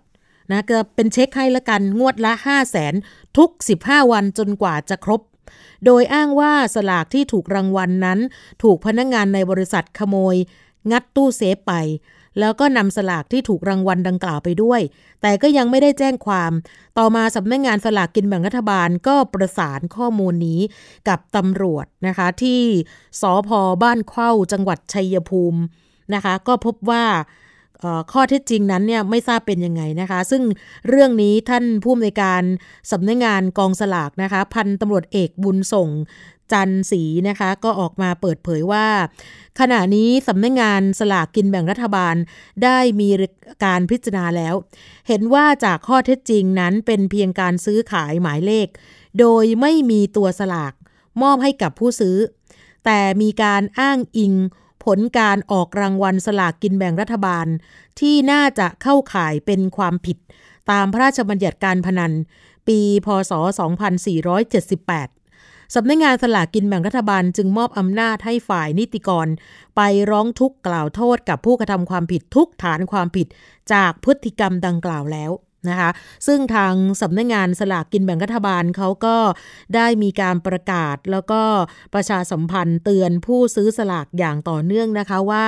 [0.51, 2.93] นะก็เป็นเช็คให้ละกันงวดละ 5 0 0แสน
[3.37, 3.49] ทุก
[3.81, 5.21] 15 วันจนกว่าจะครบ
[5.85, 8.19] โดยอ้างว่าสลากที่ถูกรางวัลนนั้น
[8.63, 10.35] ถูกพนักงงานในบริษัทขโมย
[10.91, 11.73] งัดตู้เซฟไป
[12.39, 14.81] แล้วก็นำสลากที่ถูกรางวัลดังกล่าวไปด้วย
[15.21, 16.51] แต่ก็ยังไม่ได้แจ้งความ
[16.97, 20.59] ต่อมาสำนักงงานสลากกินแบ่งรัฐบาลก็ประสานข้อมูลนี้
[21.07, 22.61] กับตำรวจนะคะที่
[23.21, 25.61] สอพอบ้านเข้าจังหวัดชัยภูมิ
[26.13, 27.05] นะคะ ก็พบว่า
[28.11, 30.43] ข้อเท็จจริงนั้นเนี่ยไม่ทราบเป็นยังไงนะคะ ซึ่ง
[30.89, 32.41] เรื่องนี้ท่านผู้อำนวยการ
[32.91, 35.89] สำนักงงานกองสลากนะคะ พันตำรวจเอกบุญส่ง
[36.51, 38.87] จันสีนะคะก็ออกมาเปิดเผยว่า
[39.59, 42.15] ขณะนี้สำนักงงานสลากกินแบ่งรัฐบาล
[42.63, 43.09] ได้มี
[43.65, 44.55] การพิจารณาแล้ว
[45.07, 48.67] เห็นว่าจากข้อเท็จจริงนั้นเป็นเพียงการซื้อขายหมายเลข
[49.19, 50.73] โดยไม่มีตัวสลาก
[51.21, 52.17] มอบให้กับผู้ซื้อ
[52.85, 54.33] แต่มีการอ้างอิง
[54.85, 57.47] ผลการออกรางวัลสลากกินแบ่งรัฐบาล
[57.99, 60.17] ที่น่าจะเข้าข่ายเป็นความผิด
[60.71, 62.13] ตามพระราชบัญญัติการพนัน
[62.67, 69.27] ปี พศ 2478 สำนักงงานสลากกินแบ่งรัฐบาลจึงมอบอำนาจให้ฝ่ายนิติกร
[69.75, 73.27] ไปร้องทุกข์กล่าวโทษกับผู้กระทำความผิดทุกฐานความผิด
[73.73, 75.31] จากพฤติกรรมดังกล่าวแล้ว
[75.69, 75.89] นะคะ
[76.27, 79.17] ซึ่งทางสำนักงานสลากกินแบ่งรัฐบาลเขาก็
[79.75, 81.41] ได้มีการประกาศแล้วก็
[81.93, 85.45] ประชาสัมพันธ์เตือนผู้ซื้อสลากอย่างต่อเนื่องนะคะว่า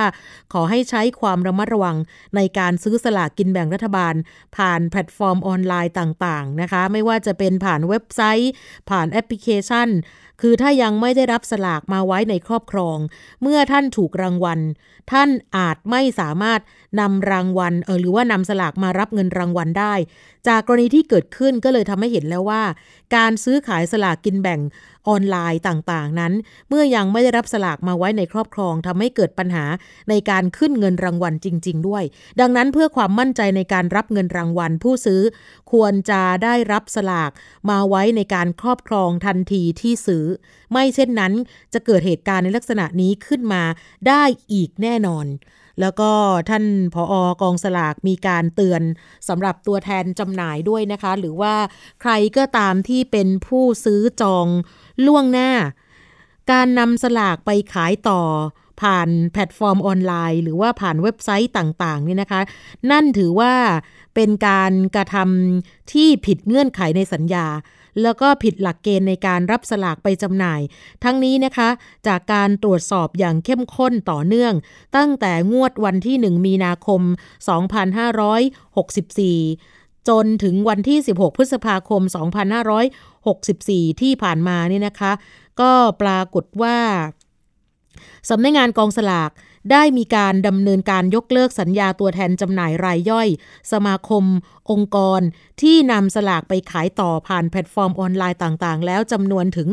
[0.52, 1.96] ขอให้ใช้ความระมัดระวัง
[2.36, 4.14] ในการซื้อสลากกินแบ่งรัฐบาล
[4.56, 8.52] ผ่านแพลตฟอร์มออนไลน์ต่างๆนะคะไม่ว่าจะเป็นผ่านเว็บไซต์
[8.90, 9.88] ผ่านแอปพลิเคชัน
[10.40, 12.98] คือถ้ายังไม่ได้รับสลากมาไว้ในครอบครอง
[13.42, 14.60] เมื่อท่านถูกรางวัล
[15.12, 16.60] ท่านอาจไม่สามารถ
[17.00, 19.94] นำรางวัลเออหรือว่านำสลากมารับเงินรางวัลได้
[20.48, 22.62] จากกรณีที่เกิดขึ้นก็เลยทำให้เห็นแล้วว่า
[23.16, 24.60] การซื้อขายสลากกินแบ่ง
[25.08, 26.32] ออนไลน์ต่างๆ นั้น
[26.68, 29.64] เมื่อยังไม่ได้รับสลากมาไว้ในครอบครองทำให้เกิดปัญหา
[30.10, 32.04] ในการขึ้นเงินรางวัลจริง ๆ ด้วย
[32.40, 35.22] ดังนั้นเพื่อความมั่นใจในการรับเงินรางวัล ผู้ซื้อ
[35.72, 37.30] ควรจะได้รับสลาก
[37.70, 40.24] มาไว้ในการครอบครองทันทีที่ซื้อ
[40.72, 41.32] ไม่เช่นนั้น
[41.72, 43.62] จะเกิดเหตุการณ์ในลักษณะนี้ขึ้นมา
[44.08, 45.28] ได้อีกแน่นอน
[45.82, 46.10] แล้วก็
[46.50, 48.82] ท่านผออกองสลากมีการเตือน
[49.28, 51.54] สำหรับตัวแทนจำหน่ายด้วยนะคะ หรือว่า
[52.02, 54.46] ใครก็ตามที่เป็นผู้ซื้อจอง
[55.06, 55.50] ล่วงหน้า
[56.52, 58.22] การนำสลากไปขายต่อ
[58.80, 62.40] ผ่านแพลตฟอร์มออนไลน์ หรือว่าผ่านเว็บไซต์ต่างๆนี่นะคะ
[62.90, 63.54] นั่นถือว่า
[64.14, 67.46] เป็นการกระทำที่ผิดเงื่อนไขในสัญญา
[68.02, 70.60] แล้วก็ผิดหลักเกณฑ์ในการรับสลากไปจำหน่าย
[71.04, 71.68] ทั้งนี้นะคะ
[72.06, 74.54] จากการตรวจสอบอย่างเข้มข้นต่อเนื่อง
[74.96, 77.02] ตั้งแต่งวดวันที่ 1 มีนาคม
[78.70, 82.02] 2564 จนถึงวันที่ 16 พฤษภาคม
[83.36, 85.12] 64 ที่ผ่านมานี่นะคะ
[85.60, 85.70] ก็
[86.02, 86.78] ปรากฏว่า
[88.30, 89.30] สำนักงงานกองสลาก
[89.72, 93.28] ได้มีการดำเนินการยกเลิกสัญญาตัวแทนจำหน่ายรายย่อย
[93.72, 94.24] สมาคม
[94.70, 95.20] องค์กร
[95.60, 99.68] ที่นำสลากไปขายต่อผ่านแพลตฟอร์มออนไลน์ต่างๆ แล้วจำนวนถึง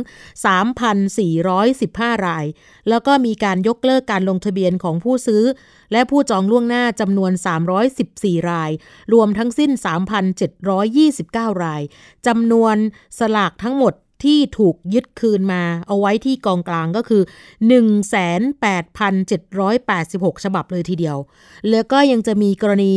[0.91, 2.45] 3,415 ราย
[2.89, 5.43] แล้วก็มีการยกเลิกการลงทะเบียนของผู้ซื้อ
[5.91, 7.31] และผู้จองล่วงหน้าจำนวน
[7.91, 8.71] 314 ราย
[9.13, 9.71] รวมทั้งสิ้น
[10.87, 11.81] 3,729 ราย
[12.27, 12.75] จำนวน
[13.19, 17.23] สลากทั้งหมด ที่ถูกยึดคืนมาเอาไว้ที่กองกลางก็คือ
[18.83, 21.17] 18,786 ฉบับเลยทีเดียว
[21.69, 22.93] แล้วก็ยังจะมีกรณี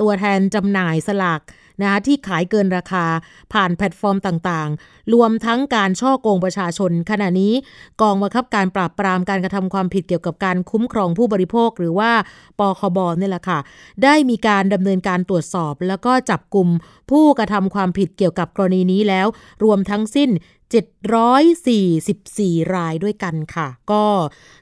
[0.00, 1.42] ตัวแทนจำหน่ายสลาก
[1.82, 3.04] นะคะที่ขายเกินราคา
[3.52, 7.52] ผ่านแพลตฟอร์มต่างๆ รวมทั้งการช่อโกงประชาชน ขณะนี้
[8.00, 12.10] กองบังคับการปราบปรามการกระทำความผิดเกี่ยวกับการคุ้มครองผู้บริโภค หรือว่า
[12.58, 13.58] ปคบนี่แหละค่ะ
[14.02, 16.68] ได้มีการดำเนินการตรวจสอบ แล้วก็จับกลุ่ม
[17.10, 19.26] ผู้กระทำความผิดเกี่ยวกับกรณีนี้แล้ว
[19.64, 20.30] รวมทั้งสิ้น
[20.70, 24.04] 744 รายด้วยกันค่ะ ก็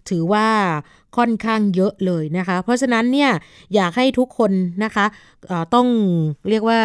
[0.08, 0.48] ถือว่า
[1.16, 3.30] ค่อนข้างเยอะเลยนะคะ เพราะฉะนั้นเนี่ย
[3.74, 4.52] อยากให้ทุกคน
[4.84, 5.88] นะคะะต้อง
[6.48, 6.80] เรียกว่า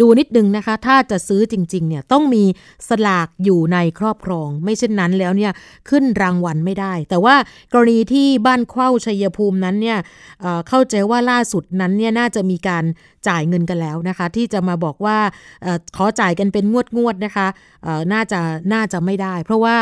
[0.00, 2.44] ดูนิดนึงนะคะ ถ้าจะซื้อจริงๆเนี่ยต้องมี
[2.88, 5.52] สลากอยู่ในครอบครอง ไม่เช่นนั้นแล้วเนี่ย
[5.90, 7.34] ขึ้นรางวัลไม่ได้ แต่ว่า
[7.72, 9.98] กรณีที่บ้านเข้าชัยภูมินั้นเนี่ย
[10.42, 12.84] เเข้าใจว่าล่าสุดนั้นเนี่ยน่าจะมีการ
[13.28, 15.18] จ่ายเงินกันแล้วนะคะ ที่จะมาบอกว่า
[15.96, 17.46] ขอจ่ายกันเป็นงวดงวดนะคะ
[18.12, 18.40] น่าจะ
[18.72, 19.76] น่าจะไม่ได้ เพราะว่า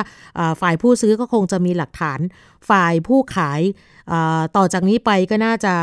[0.60, 2.20] ฝ่ายผู้ซื้อก็คงจะมีหลักฐาน
[2.68, 3.62] ฝ่ายผู้ขาย
[4.56, 5.74] ต่อจากนี้ไปก็น่าจะ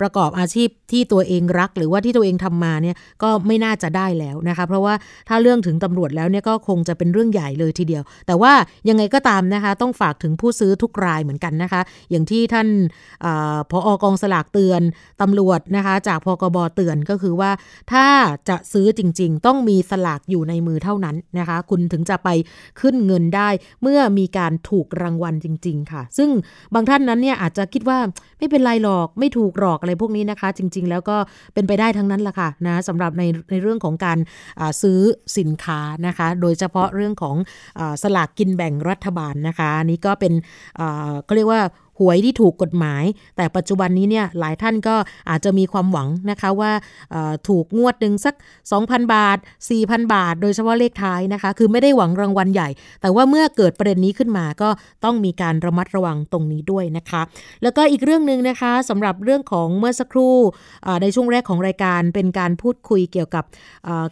[0.00, 4.94] ประกอบอาชีพที่ตัวเองรัก หรือว่าที่ตัวเองทำมาเนี่ยก็ไม่น่าจะได้แล้วนะคะ เพราะว่า
[5.28, 8.52] ถ้าเรื่องถึงตำรวจแล้วเนี่ยก็คงจะเป็นเรื่องใหญ่เลยทีเดียว แต่ว่า
[8.88, 12.68] ยังไงก็ตามนะคะ ต้องฝากถึงผู้ซื้อทุกรายเหมือนกันนะคะ อย่างที่ท่าน
[13.24, 13.26] อ
[13.70, 14.82] พออกองสลากเตือน
[15.20, 17.50] ตำรวจนะคะ จากพกบเตือนก็คือว่า
[17.92, 18.06] ถ้า
[18.48, 22.28] จะซื้อจริง ๆ ต้องมีสลากอยู่ในมือเท่านั้นนะคะ คุณถึงจะไป
[22.80, 23.48] ขึ้นเงินได้
[23.82, 26.21] เมื่อมีการถูกรางวัลจริง ๆ ค่ะซึ่ง
[26.74, 27.98] บางท่านนั้นเนี่ยอาจจะคิดว่า
[28.38, 31.16] ไม่เป็นไรหรอกไม่ถูกหลอกอะไรพวกนี้นะคะ จริง ๆ แล้วก็
[31.54, 34.18] เป็นไปได้ทั้งนั้นแหละค่ะนะสำหรับในในเรื่องของการ
[34.82, 35.00] ซื้อ
[35.38, 37.36] สินค้านะคะ โดยเฉพาะเรื่องของ
[37.78, 40.32] อสลากกินแบ่งรัฐบาลนะคะนี่ก็เป็น
[41.28, 41.62] ก็เรียกว่า
[42.06, 43.04] วยที่ถูกกฎหมาย
[43.36, 44.96] แต่ปัจจุบันนี้เนี่ยหลายท่านก็
[45.30, 46.72] อาจจะมีความหวังนะคะว่า
[47.48, 48.34] ถูกงวดหนึ่งสัก
[48.74, 49.38] 2,000 บาท
[49.74, 52.68] 4,000 บาท โดยเฉพาะเลขท้ายนะคะ คือไม่ได้หวังรางวัลใหญ่
[53.00, 54.68] แต่ว่าเมื่อเกิดประเด็นนี้ขึ้นมาก็
[55.04, 57.22] ต้องมีการระมัดระวังตรงนี้ด้วยนะคะ
[57.62, 60.36] แล้วก็อีกเรื่องหนึ่งนะคะสำหรับเรื่องของเมื่อสักครู่
[61.02, 63.44] ในช่วงแรกของรายการเป็นการพูดคุยเกี่ยวกับ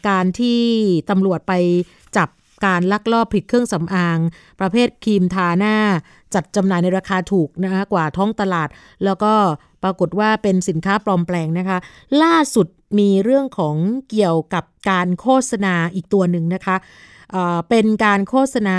[0.08, 0.60] การที่
[1.10, 1.52] ตำรวจไป
[2.16, 2.28] จับ
[2.66, 4.18] การลักลอบผิดเครื่องสำอาง
[4.60, 5.76] ประเภทครีมทาหน้า
[6.34, 8.68] จัดจำหน่ายในราคาถูกนะคะกว่าท้องตลาด
[9.04, 9.34] แล้วก็
[9.82, 11.78] ปรากฏว่าเป็นสินค้าปลอมแปลงนะคะ
[12.22, 12.66] ล่าสุด
[12.98, 13.76] มีเรื่องของ
[14.10, 16.76] เกี่ยวกับการโฆษณาอีกตัวหนึ่งนะคะ
[17.30, 18.78] เเป็นการโฆษณา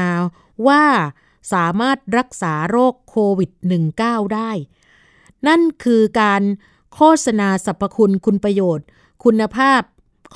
[0.67, 0.83] ว่า
[1.53, 3.51] สามารถรักษาโรคโควิด
[3.93, 4.51] -19 ได้
[5.47, 6.41] นั่นคือการ
[6.95, 8.85] โฆษณาสรรพคุณคุณประโยชน์
[9.23, 9.81] คุณภาพ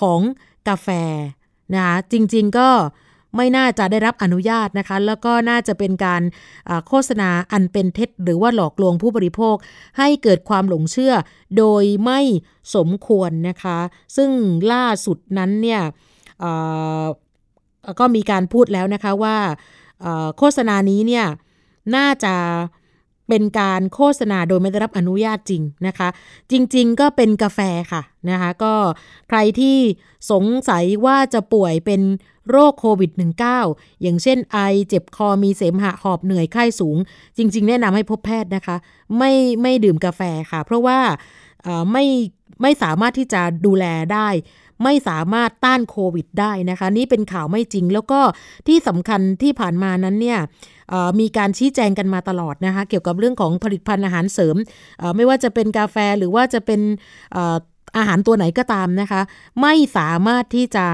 [0.02, 0.22] ของ
[0.68, 0.90] กาแฟ
[1.74, 2.70] นะคะจริงๆก็
[3.36, 6.22] ไม่น่าจะได้รับอนุญาตนะคะ แล้วก็น่าจะเป็นการ
[6.88, 9.56] โฆษณาอันเป็นเท็จ หรือว่าหลอกลวงผู้บริโภค
[9.98, 11.14] ให้เกิดความหลงเชื่อ
[11.58, 12.20] โดยไม่
[12.76, 13.80] สมควรนะคะ
[14.16, 14.30] ซึ่ง
[14.74, 15.82] ล่าสุดนั้นเนี่ย
[18.00, 19.38] ก็มีการพูดแล้วนะคะว่า
[20.38, 21.26] โฆษณานี้เนี่ย
[21.96, 22.36] น่าจะ
[23.30, 26.08] เป็นการโฆษณาโดยไม่ได้รับอนุญาตจริงนะคะ
[26.52, 27.60] จริงๆก็เป็นกาแฟ
[27.92, 28.74] ค่ะนะคะ ก็
[29.30, 29.78] ใครที่
[30.32, 32.02] สงสัยว่าจะป่วยเป็น
[32.50, 33.12] โรคโควิด
[33.58, 36.98] -19 อย่างเช่นไอเจ็บคอมีเสมหะหอบเหนื่อยไข้สูง
[37.38, 38.78] จริง ๆ แนะนำให้พบแพทย์นะคะ
[39.18, 39.32] ไม่
[39.62, 41.00] ไม่ดื่มกาแฟค่ะ เพราะว่า
[41.92, 42.06] ไม่
[42.62, 44.30] ไม่สามารถที่จะดูแลได้
[44.84, 48.20] ไม่สามารถต้านโควิดได้นะคะ นี่เป็นข่าวไม่จริง แล้วก็
[48.68, 50.40] ที่สำคัญที่ผ่านมานั้นเนี่ย
[51.20, 54.56] มีการชี้แจงกันมาตลอดนะคะ เกี่ยวกับเรื่องของผลิตภัณฑ์อาหารเสริม
[55.16, 56.82] ไม่ว่าจะเป็นกาแฟหรือว่าจะเป็น
[57.98, 59.22] อาหารตัวไหนก็ตามนะคะ
[59.62, 60.86] ไม่สามารถที่จะ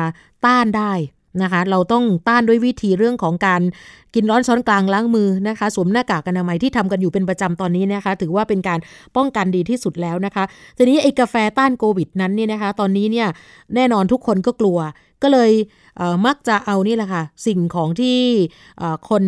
[0.46, 0.92] ต้านได้
[1.42, 3.62] นะคะ เราต้องต้านด้วยวิธีเรื่องของการ
[4.16, 8.80] กินร้อนช้อนกลางล้างมือนะคะ สวมหน้ากากอนามัยที่ทำกันอยู่เป็นประจำตอนนี้นะคะ ถือว่าเป็นการ
[9.18, 10.44] ป้องกันดีที่สุดแล้วนะคะ
[10.78, 13.28] ทีนี้ไอ้กาแฟต้านโควิดนั้นเนี่ยนะคะ ตอนนี้เนี่ย
[13.76, 14.78] แน่นอนทุกคนก็กลัว
[15.24, 15.52] ก็เลย
[16.26, 18.18] มักจะเอานี่แหละค่ะ สิ่งของที่
[19.10, 19.24] คน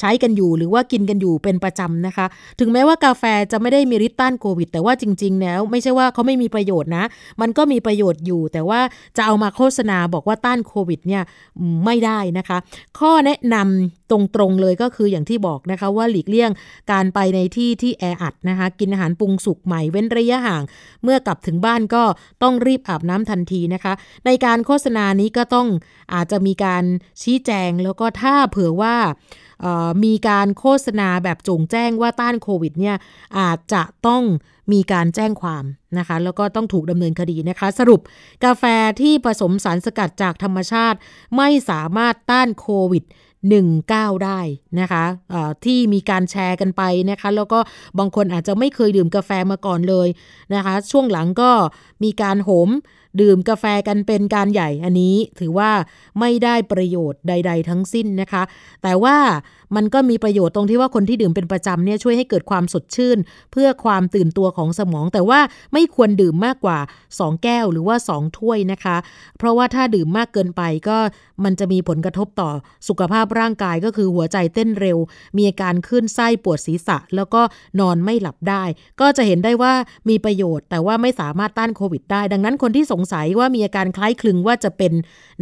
[0.00, 2.26] ใช้กันอยู่หรือว่ากินกันอยู่เป็นประจำนะคะ
[2.60, 7.04] ถึงแม้ว่ากาแฟจะไม่ได้มีฤทธิ์ต้านโควิด แต่ว่าจริง ๆ แล้ว ไม่ใช่ว่าเขาไม่มีประโยชน์นะ
[7.40, 8.80] มันก็มีประโยชน์อยู่ แต่ว่า
[9.16, 11.22] จะเอามาโฆษณาบอกว่าต้านโควิดเนี่ย
[11.84, 12.58] ไม่ได้นะคะ
[12.98, 16.50] ข้อแนะนำตรงๆเลยก็คืออย่างที่บอกนะคะว่าหลีกเลี่ยง
[16.92, 20.62] การไปในที่ที่แออัดนะคะกินอาหารปรุงสุกใหม่เว้นระยะห่าง
[21.02, 22.02] เมื่อกลับถึงบ้านก็
[22.42, 23.92] ต้องรีบอาบน้ำทันทีนะคะ
[24.26, 25.68] ในการโฆษณานี้ก็ต้อง
[26.14, 26.84] อาจจะมีการ
[27.22, 28.96] ชี้แจงแล้วก็ถ้าเผื่อว่า
[30.04, 32.96] มีการโฆษณาแบบจงแจ้งว่าต้านโควิดเนี่ย
[33.38, 34.22] อาจจะต้อง
[34.72, 35.64] มีการแจ้งความ
[35.98, 38.00] นะคะแล้วก็ต้องถูกดำเนินคดีนะคะ สรุป
[38.44, 38.64] กาแฟ
[39.00, 40.98] ที่ผสมสารสกัดจากธรรมชาติ
[41.36, 43.04] ไม่สามารถต้านโควิด
[43.44, 44.40] 19 ได้
[44.80, 45.04] นะคะ
[45.64, 47.58] ที่มีการแชร์กันไปนะคะ แล้วก็
[47.98, 50.08] บางคนอาจจะไม่เคยดื่มกาแฟมาก่อนเลย
[50.54, 51.50] นะคะ ช่วงหลังก็
[52.04, 52.70] มีการโหม
[53.20, 55.70] ดื่มกาแฟกันเป็นการใหญ่อันนี้ถือว่า
[56.20, 58.42] ไม่ได้ประโยชน์ใด ๆ ทั้งสิ้นนะคะ
[58.82, 59.16] แต่ว่า
[59.76, 63.18] มันก็มีประโยชน์ตรงที่ว่าคนที่ดื่มเป็นประจำเนี่ยช่วยให้เกิดความสดชื่น
[63.52, 65.40] เพื่อความตื่นตัวของสมอง แต่ว่า
[65.72, 66.78] ไม่ควรดื่มมากกว่า
[67.10, 68.96] 2 แก้วหรือว่า 2 ถ้วยนะคะ
[69.38, 70.98] เพราะว่าถ้าดื่มมากเกินไปก็
[71.44, 72.50] มันจะมีผลกระทบต่อ
[72.88, 74.98] สุขภาพร่างกายก็คือหัวใจเต้นเร็ว
[75.36, 77.42] มีอาการขึ้นไส้ปวดศีรษะ แล้วก็
[77.80, 78.64] นอนไม่หลับได้
[79.00, 79.72] ก็จะเห็นได้ว่า
[80.08, 84.92] มีประโยชน์ แต่ว่าไม่สามารถต้านโควิดได้ ดังนั้นคนที่สงสัยว่ามีอาการคล้ายคลึงว่าจะเป็น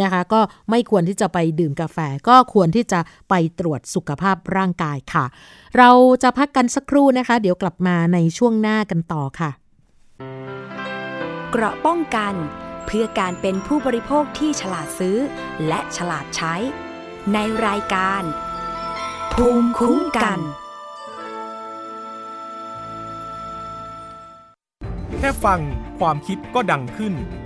[0.02, 5.24] นะคะ ก็ไม่ควรที่จะไปดื่มกาแฟ ก็ควรที่จะไปตรวจสุขภาพร่างกายค่ะ
[5.76, 5.90] เรา
[6.22, 9.50] จะพักกันสักครู่นะคะ เดี๋ยวกลับมาในช่วงหน้ากันต่อค่ะ
[11.50, 12.34] เกราะป้องกัน
[12.86, 15.16] เพื่อการเป็นผู้บริโภคที่ฉลาดซื้อ
[15.68, 16.54] และฉลาดใช้
[17.32, 18.22] ในรายการ
[19.32, 20.38] ภูมิคุ้มกัน
[25.18, 25.60] แค่ฟัง
[25.98, 27.14] ความคิดก็ดังขึ้น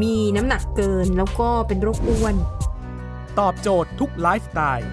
[0.00, 2.36] มีน้ำหนักเกินแล้วก็เป็นโรคอ้วน
[3.38, 4.88] ตอบโจทย์ทุกไลฟ์สไตล์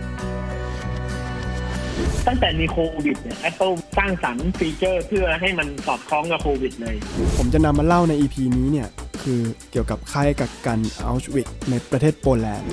[2.28, 6.96] ตั้งแต่มีโควิดเนี่ย Apple สร้างสรรค์ฟีเจอร์เพื่อให้มันสอดคล้องกับโควิดเลย
[7.38, 8.90] ผมจะนำมาเล่าใน EP นี้เนี่ย
[9.24, 12.70] คือเกี่ยวกับค่ายกักกันอัลชวิกในประเทศโปแลนด์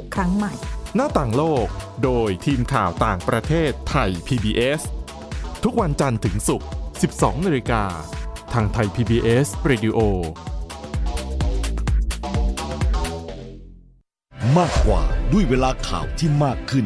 [0.15, 0.53] ครั้งใหม่
[0.95, 1.67] หน้าต่างโลก
[2.03, 4.81] โดยทีมข่าวต่างประเทศไทย PBS
[5.63, 6.69] ทุกวันจันทร์ถึงศุกร์
[7.07, 7.83] 12 นาฬิกา
[8.53, 9.99] ทางไทย PBS Radio
[14.57, 16.85] มากกว่าด้วยเวลาข่าวที่มากขึ้น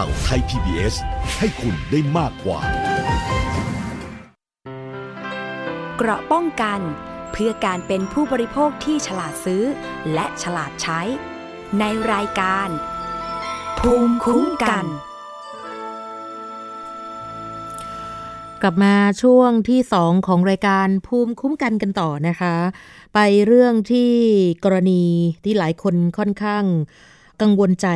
[0.00, 0.94] ข่าวไทย PBS
[1.38, 2.60] ให้คุณได้มากกว่า
[5.96, 6.80] เกราะป้องกัน
[7.32, 9.62] เพื่อการเป็นผู้บริโภคที่ฉลาดซื้อ
[10.14, 11.00] และฉลาดใช้
[11.78, 12.68] ในรายการ
[13.78, 14.84] ภูมิคุ้มกัน
[18.62, 22.54] กลับมาช่วงที่สองของรายการภูมิคุ้มกันกันต่อนะคะ
[23.14, 24.12] ไปเรื่องที่
[24.64, 25.02] กรณี
[25.44, 26.64] ที่หลายคนค่อนข้าง
[27.42, 27.88] กังวลใจ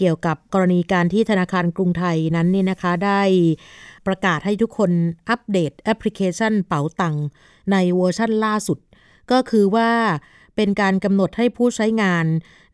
[0.00, 3.22] เกี่ยวกับกรณีการที่ธนาคารกรุงไทยนั้นนี่นะคะได้
[4.06, 4.90] ประกาศให้ทุกคน
[5.28, 7.16] อัปเดตแอปพลิเคชันเป๋าตัง
[7.72, 8.78] ในเวอร์ชั่นล่าสุด
[9.30, 9.90] ก็คือว่า
[10.56, 12.26] เป็นการกำหนดให้ผู้ใช้งาน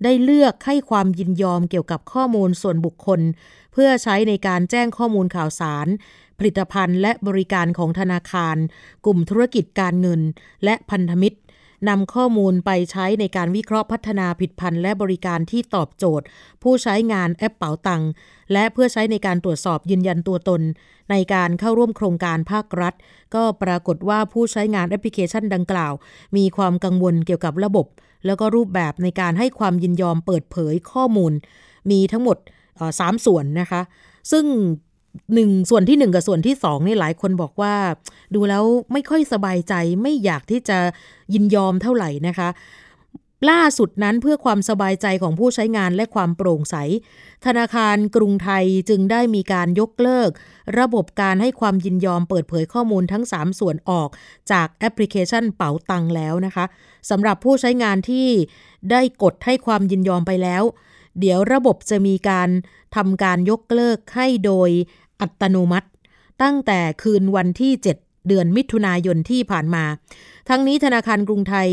[0.05, 3.21] ได้เลือกให้ความยินยอมเกี่ยวกับข้อมูลส่วนบุคคล
[3.73, 5.87] เพื่อใช้ในการแจ้งข้อมูลข่าวสาร
[6.39, 8.57] ผลิตภัณฑ์และบริการของธนาคาร
[9.05, 10.21] กลุ่มธุรกิจการเงิน
[10.65, 11.39] และพันธมิตร
[11.89, 16.27] นำข้อมูลไปใช้ในการวิเคราะห์พัฒนาผลิตภัณฑ์และบริการที่ตอบโจทย์
[16.63, 18.03] ผู้ใช้งานแอปเป๋าตัง
[18.53, 20.63] และเพื่อใช้ในการตรวจสอบยืนยันตัวตน
[21.11, 22.95] ในการเข้าร่วมโครงการภาครัฐ
[23.35, 25.93] ก็ปรากฏว่าผู้ใช้งานแอปพลิเคชันดังกล่าว
[26.37, 27.87] มีความกังวลเกี่ยวกับระบบ
[28.27, 31.33] แล้วก็รูปแบบในการให้ความยินยอมเปิดเผยข้อมูล
[31.91, 32.37] มีทั้งหมด
[33.01, 33.83] สามส่วนนะคะ
[34.33, 34.45] ซึ่ง
[35.35, 37.75] หนึ่งส่วนที่หนึ่งกับส่วนที่สองนี่หลายคนบอกว่า
[38.35, 40.79] ดูแล้วไม่ค่อยสบายใจไม่อยากที่จะ
[41.35, 42.49] ยินยอมเท่าไหร่นะคะ
[43.51, 46.77] ล่าสุดนั้นเพื่อความสบายใจของผู้ใช้งานและความโปร่งใส
[47.47, 50.31] ธนาคารกรุงไทยจึงได้มีการยกเลิก
[50.79, 54.09] ระบบการให้ความยินยอมเปิดเผยข้อมูลทั้ง 3 ส่วนออก
[54.53, 56.65] จากแอปพลิเคชันเป๋าตังแล้วนะคะ
[57.11, 58.29] สำหรับผู้ใช้งานที่
[58.91, 60.63] ได้กดให้ความยินยอมไปแล้ว
[61.21, 62.49] เดี๋ยวระบบจะมีการ
[62.97, 64.71] ทำการยกเลิกให้โดย
[65.21, 65.89] อัตโนมัติ
[66.43, 69.85] ตั้งแต่คืนวันที่ 7 เดือนมิถุนายนที่ผ่านมา
[70.49, 71.71] ทั้งนี้ธนาคารกรุงไทย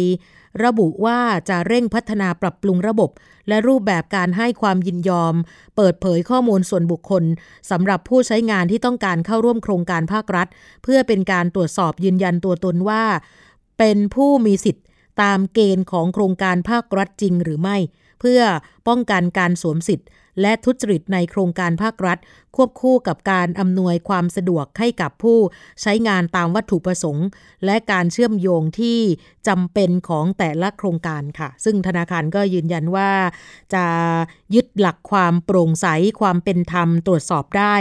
[0.66, 3.10] ระบุว่าจะเร่งพัฒนาปรับปรุงระบบ
[3.48, 5.36] และรูปแบบการให้ความยินยอม
[5.76, 7.24] เปิดเผยข้อมูลส่วนบุคคล
[7.72, 10.48] สำหรับผู้ใช้งานที่ต้องการเข้าร่วมโครงการภาครัฐ
[10.84, 13.04] เพื่อเป็นการตรวจสอบยืนยันตัวตนว่า
[13.80, 14.86] เป็นผู้มีสิทธิ์
[15.22, 17.78] ตามเกณฑ์ของโครงการภาครัฐจริงหรือไม่
[18.20, 18.42] เพื่อ
[18.88, 20.08] ป้องกันการสวมสิทธิ์
[20.42, 22.18] และทุจริตในโครงการภาครัฐ
[22.56, 25.38] ควบคู่กับการอำนวยความสะดวกให้กับผู้
[25.82, 27.28] ใช้งานตามวัตถุประสงค์
[27.66, 29.00] และการเชื่อมโยงที่
[29.48, 33.12] จำเป็นของแต่ละโครงการค่ะ ซึ่งธนาคารก็ยืนยันว่า
[33.74, 33.86] จะ
[34.56, 35.88] ยึดหลักความโปร่งใส
[36.20, 37.76] ความเป็นธรรมตรวจสอบได้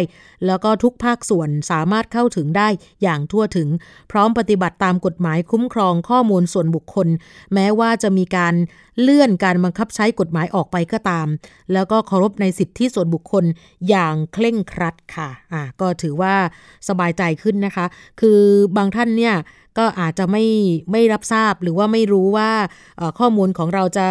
[0.46, 2.68] แล้วก็ทุกภาคส่วนสามารถเข้าถึงได้
[3.02, 3.68] อย่างทั่วถึง
[4.10, 7.08] พร้อมปฏิบัติตามกฎหมายคุ้มครองข้อมูลส่วนบุคคล
[7.54, 8.54] แม้ว่าจะมีการ
[9.00, 11.26] เลื่อนการบังคับใช้กฎหมายออกไปก็ตาม
[11.72, 13.44] แล้วก็เคารพในสิทธิส่วนบุคคล
[13.88, 16.34] อย่างเคร่งครัดค่ะอ่าก็ถือว่า
[16.88, 17.86] สบายใจขึ้นนะคะ
[18.20, 18.40] คือ
[18.76, 19.34] บางท่านเนี่ย
[19.78, 20.44] ก็อาจจะไม่
[20.92, 22.50] ไม่รับทราบหรือว่าไม่รู้ว่า
[23.18, 24.06] ข้อมูลของเราจะ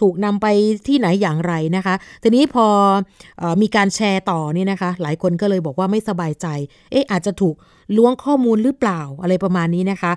[0.00, 0.46] ถูกนำไป
[0.88, 2.66] ที่ไหนอย่างไรนะคะ ทีนี้พอ
[3.42, 6.46] อมีการแชร์ต่อนี่นะคะ หลายคนก็เลยบอกว่าไม่สบายใจ
[6.90, 7.56] เอ๊ะอาจจะถูก
[7.96, 10.12] ล้วงข้อมูลหรือเปล่าอะไรประมาณนี้นะคะ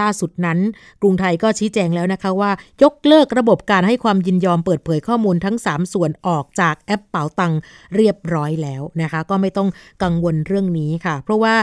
[0.00, 0.58] ล่าสุดนั้น
[1.00, 2.50] กรุงไทยก็ชี้แจงแล้วนะคะว่า
[2.82, 7.52] ยกเลิกระบบการให้ความยินยอมเปิดเผยข้อมูลทั้ง 3 ส่วนออกจากแอปเป๋าตัง
[7.96, 9.68] เรียบร้อยแล้วนะคะ ก็ไม่ต้อง
[10.02, 11.54] กังวลเรื่องนี้ค่ะ เพราะว่า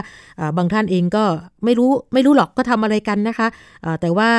[0.56, 1.24] บางท่านเองก็
[1.64, 3.48] ไม่รู้ไม่รู้หรอกก็ทำอะไรกันนะคะ
[4.00, 4.30] แต่ว่า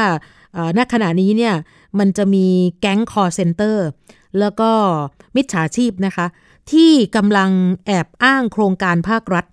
[0.77, 1.53] ณขณะนี้เนี่ย
[1.99, 2.45] มันจะมี
[2.81, 3.85] แก๊งคอร์เซนเตอร์
[4.39, 4.71] แล้วก็
[5.35, 6.25] มิจฉาชีพนะคะ
[6.71, 7.51] ที่กำลัง
[7.85, 9.45] แอบอ้างโครงการภาครัฐ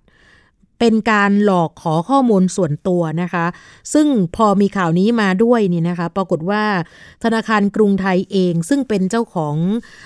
[0.79, 3.45] เป็นการหลอกขอข้อมูลส่วนตัวนะคะ
[3.93, 6.63] ซึ่งพอมีข่าวนี้มาด้วยนี่นะคะ ปรากฏว่า
[7.23, 9.55] ธนาคารกรุงไทยเอง ซึ่งเป็นเจ้าของ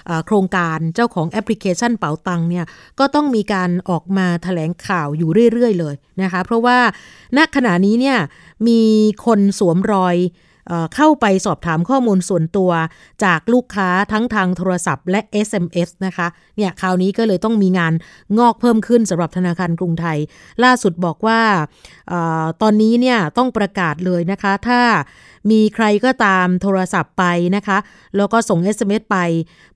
[0.09, 2.65] อโครงการเจ้าของแอปพลิเคชันเป๋าตังเนี่ย
[2.99, 6.77] ก็ต้องมีการออกมาถแถลงข่าวอยู่เรื่อย ๆ เลยนะคะ เพราะว่า
[7.37, 8.17] ณขณะนี้เนี่ย
[8.67, 8.81] มี
[9.25, 10.15] คนสวมรอย
[10.95, 12.71] เข้าไปสอบถามข้อมูลส่วนตัว
[13.23, 17.93] จากลูกค้าทั้งทางโทรศัพท์และ SMS นะคะ เนี่ยคราวนี้ก็เลยต้องมีงาน
[18.37, 20.17] งอกเพิ่มขึ้นสำหรับธนาคารกรุงไทย
[20.63, 21.41] ล่าสุดบอกว่า
[22.11, 22.13] อ
[22.61, 24.81] ตอนนี้เนี่ยต้องประกาศเลยนะคะ ถ้า
[25.51, 27.23] มีใครก็ตามโทรศัพท์ไป
[27.55, 27.77] นะคะ
[28.17, 29.17] แล้วก็ส่ง SMS ไป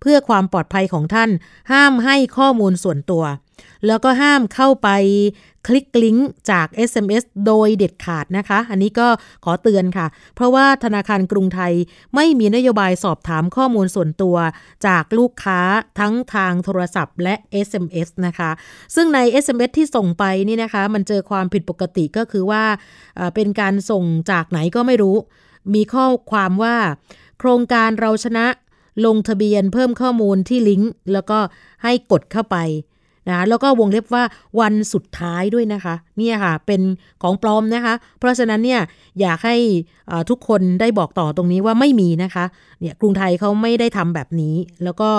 [0.02, 1.30] เพื่อความปลอดภัยของท่าน
[1.72, 3.24] ห้ามให้ข้อมูลส่วนตัว
[3.88, 4.90] แล้วก็ห้ามเข้าไป
[5.66, 9.08] คลิกลิงก์จาก SMS โดยเด็ดขาดนะคะ อันนี้ก็
[9.46, 11.74] ขอเตือนค่ะ เพราะว่าธนาคารกรุงไทย
[12.16, 14.38] ไม่มีนโยบายสอบถามข้อมูลส่วนตัว
[14.88, 15.60] จากลูกค้า
[16.00, 17.36] ทั้งทางโทรศัพท์และ
[17.68, 18.52] SMS นะคะ
[18.96, 22.64] ซึ่งใน SMS ที่ส่งไปนี่นะคะ มันเจอความผิดปกติก็คือว่า
[23.36, 25.16] เป็นการส่งจากไหนก็ไม่รู้
[25.74, 26.76] มีข้อความว่า
[27.40, 28.46] โครงการเราชนะ
[29.06, 31.40] ลงทะเบียนเพิ่มข้อมูลที่ลิงก์แล้วก็
[31.84, 32.58] ให้กดเข้าไป
[33.30, 34.24] นะแล้วก็วงเล็บว่า
[34.60, 36.82] วันสุดท้ายด้วยนะคะเนี่ยค่ะเป็น
[37.22, 38.82] ของปลอมนะคะ เพราะฉะนั้นเนี่ย
[39.22, 39.58] อยากให้
[40.30, 42.46] ทุกคนได้บอกต่อตรงนี้ว่าไม่มีนะคะ
[42.80, 45.10] เนี่ยกรุงไทยเขาไม่ได้ทำแบบนี้ แล้วก็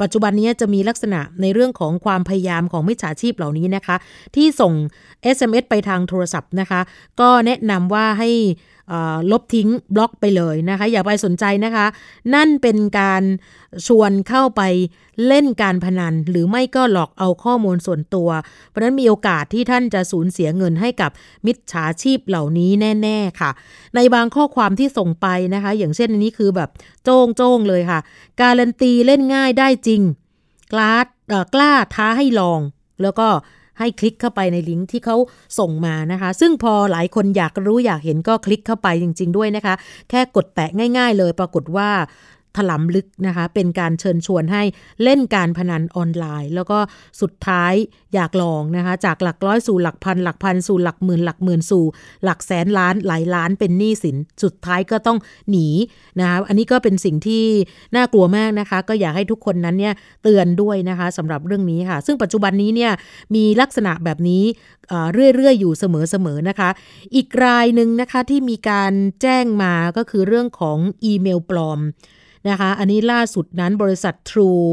[0.00, 3.96] ปัจจุบันนี้จะมีลักษณะในเรื่องของความพยายามของมิจฉาชีพเหล่านี้นะคะ
[4.36, 4.72] ที่ส่ง
[5.36, 6.80] SMS ไปทางโทรศัพท์นะคะ
[7.20, 8.30] ก็แนะนำว่าให้
[9.30, 11.86] ลบทิ้งบล็อกไปเลยนะคะ อย่าไปสนใจนะคะ
[12.34, 13.22] นั่นเป็นการ
[13.86, 14.62] ชวนเข้าไป
[15.26, 18.28] เล่นการพนัน หรือไม่ก็หลอกเอาข้อมูลส่วนตัว
[18.68, 21.10] เพราะนั้นมีโอกาสที่ท่านจะสูญเสียเงินให้กับ
[21.46, 22.70] มิจฉาชีพเหล่านี้
[23.02, 23.50] แน่ ๆค่ะ
[23.94, 26.70] ในบางข้อความที่ส่งไปนะคะ อย่างเช่นนี้คือแบบ
[27.04, 28.00] โจ้งโจ้งเลยค่ะ
[28.40, 30.02] การันตีเล่นง่ายได้จริง
[30.72, 30.92] กล้า
[31.54, 32.60] กล้าท้าให้ลอง
[33.02, 33.28] แล้วก็
[33.78, 35.16] ให้คลิกเข้าไปในลิงก์ที่เขา
[35.58, 39.74] ส่งมานะคะ ซึ่งพอหลายคนอยากรู้อยากเห็นก็คลิกเข้าไปจริง ๆ ด้วยนะคะ
[40.10, 41.90] แค่กดแตะง่าย ๆ เลยปรากฏว่า
[42.56, 44.62] ถลำลึกนะคะ เป็นการเชิญชวนให้
[45.02, 46.78] เล่นการพนันออนไลน์ แล้วก็
[47.20, 47.74] สุดท้าย
[48.14, 51.84] อยากลองนะคะ จากหลักร้อยสู่หลักพัน หลักพันสู่หลักหมื่นหลักหมื่นสู่
[52.24, 55.18] หลักแสนล้านหลายล้านเป็นหนี้สิน สุดท้ายก็ต้อง
[55.50, 55.68] หนี
[56.20, 57.44] นะคะอันนี้ก็เป็นสิ่งที่
[57.96, 62.92] น่ากลัวมากนะคะ ก็อยากให้ทุกคนนั้นเนี่ยเตือนด้วยนะคะสำหรับเรื่องนี้ค่ะ ซึ่งปัจจุบันนี้เนี่ย
[63.34, 64.44] มีลักษณะแบบนี้
[65.12, 66.70] เรื่อยๆอยู่เสมอๆนะคะ
[67.14, 71.80] อีกรายหนึ่งนะคะที่มีการแจ้งมาก็คือเรื่องของอีเมลปลอม
[72.48, 74.66] นะคะ อันนี้ล่าสุดนั้นบริษัท True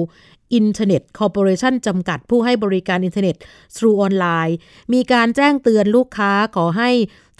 [0.59, 3.35] Internet Corporation จำกัดผู้ให้บริการอินเทอร์เน็ต
[3.77, 4.53] True Online
[4.93, 6.91] มีการแจ้งเตือนลูกค้าขอให้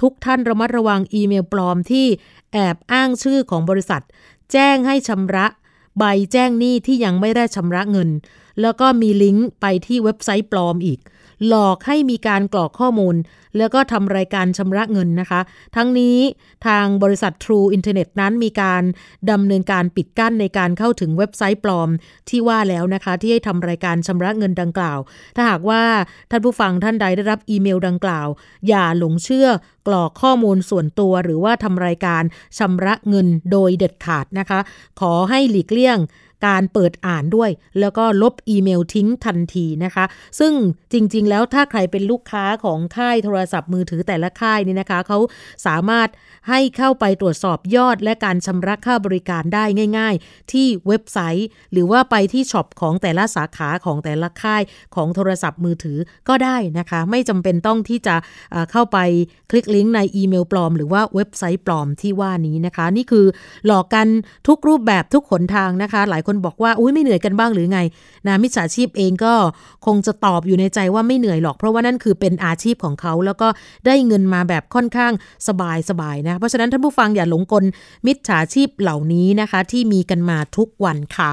[0.02, 2.08] ทุกท่านระมัดระวังอีเมลปลอมที่
[2.54, 4.02] แอบอ้างชื่อของบริษัท
[4.52, 5.46] แจ้งให้ชำระ
[5.98, 8.10] ใบแจ้งหนี้ที่ยังไม่ได้ชำระเงิน
[8.62, 11.00] แล้วก็มีลิงก์ไปที่เว็บไซต์ปลอมอีก
[11.48, 13.16] หลอกให้มีการกรอกข้อมูล
[13.58, 15.42] แล้วก็ทำรายการชำระเงินนะคะ
[15.76, 16.18] ทั้งนี้
[16.68, 18.84] ทางบริษัท True Internet นั้นมีการ
[19.32, 21.90] ดำเนินการปิดกั้นในการเข้าถึงเว็บไซต์ปลอม
[22.30, 25.00] ที่ว่าแล้วนะคะ ที่ให้ทำรายการชำระเงินดังกล่าว
[25.36, 25.84] ถ้าหากว่า
[26.30, 28.28] ท่านผู้ฟังท่านใดได้รับอีเมลดังกล่าว
[28.68, 29.48] อย่าหลงเชื่อ
[29.88, 32.24] กรอกข้อมูลส่วนตัว หรือว่าทำรายการ
[32.58, 34.60] ชำระเงินโดยเด็ดขาดนะคะ
[35.00, 35.98] ขอให้หลีกเลี่ยง
[36.46, 40.06] การเปิดอ่านด้วย แล้วก็ลบอีเมลทิ้งทันทีนะคะ
[40.40, 40.54] ซึ่ง
[40.94, 45.18] จริงๆ แล้วถ้าใครเป็นลูกค้าของค่ายโทรศัพท์มือถือแต่ละค่ายนี่นะคะเขา
[45.66, 46.10] สามารถ
[46.50, 49.64] ให้เข้าไปตรวจสอบยอดและการชำระค่าบริการได้
[49.98, 54.62] ง่าย ๆ ที่เว็บไซต์ หรือว่าไปที่ช็อปของแต่ละสาขาของแต่ละค่าย
[54.96, 55.98] ของโทรศัพท์มือถือ
[56.30, 58.16] ก็ได้นะคะ ไม่จำเป็นต้องที่จะ
[58.72, 58.98] เข้าไป
[59.52, 63.26] คลิกลิงก์ในอีเมลปลอม หรือว่าเว็บไซต์ปลอมที่ว่านี้นะคะ นี่คือ
[63.66, 64.08] หลอกกัน
[64.48, 67.80] ทุกรูปแบบทุกขนทางนะคะ หลายคนคนบอกว่าอุ้ยไม่เหนื่อยกันบ้างหรือไง
[68.28, 69.34] นะมิจฉาชีพเองก็
[69.86, 73.48] คงจะตอบอยู่ในใจว่าไม่เหนื่อยหรอก เพราะว่านั่นคือเป็นอาชีพของเขาแล้วก็
[73.86, 75.14] ได้เงินมาแบบค่อนข้าง
[75.48, 77.64] สบายสบายนะ เพราะฉะนั้นท่านผู้ฟังอย่าหลงกล
[78.08, 81.30] มิจฉาชีพเหล่านี้นะคะ ที่มีกันมาทุกวันค่ะ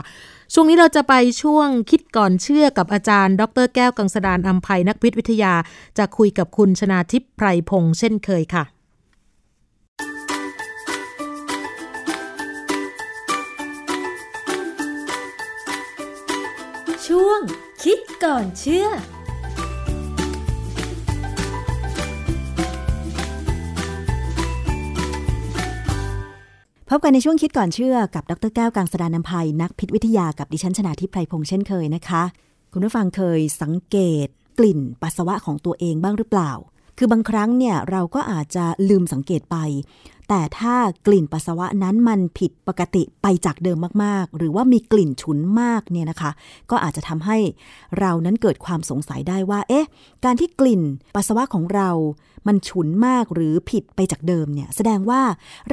[0.55, 5.55] ช่วงนี้เราจะไปช่วงคิดก่อนเชื่อกับอาจารย์ ดรแก้วกังสดานอัมภัยนักพิษวิทยา
[5.99, 8.76] จะคุยกับคุณชนาทิพย์ไพรพงษ์เช่นเคยค่ะ
[17.17, 17.43] ช่วง
[17.85, 18.87] คิดก่อนเชื่อ
[26.89, 32.23] พบกันในช่วงคิดก่อนเชื่อกับดรแก้วกังสดานนภัยนักพิษวิทยากับดิฉันชนาทิพไพรพงษ์เช่นเคยนะคะ
[32.73, 34.27] คุณผู้ฟังเคยสังเกต
[34.59, 36.53] กลิ่นปัสสาวะของตัวเองบ้างหรือเปล่า
[36.99, 39.57] คือบางครั้งเนี่ยเราก็อาจจะลืมสังเกตไป
[40.29, 40.75] แต่ถ้า
[41.07, 46.31] กลิ่นปัสสาวะนั้นมันผิดปกติไปจากเดิมมากๆ หรือว่ามีกลิ่นฉุนมากเนี่ยนะคะ
[46.71, 47.39] ก็อาจจะทำให้
[47.99, 49.87] เรานั้นเกิดความสงสัยได้ว่า เอ๊ะ
[50.25, 50.83] การที่กลิ่น
[51.15, 51.91] ปัสสาวะของเรา
[52.47, 55.23] มันฉุนมากหรือผิดไปจากเดิมเนี่ยแสดงว่า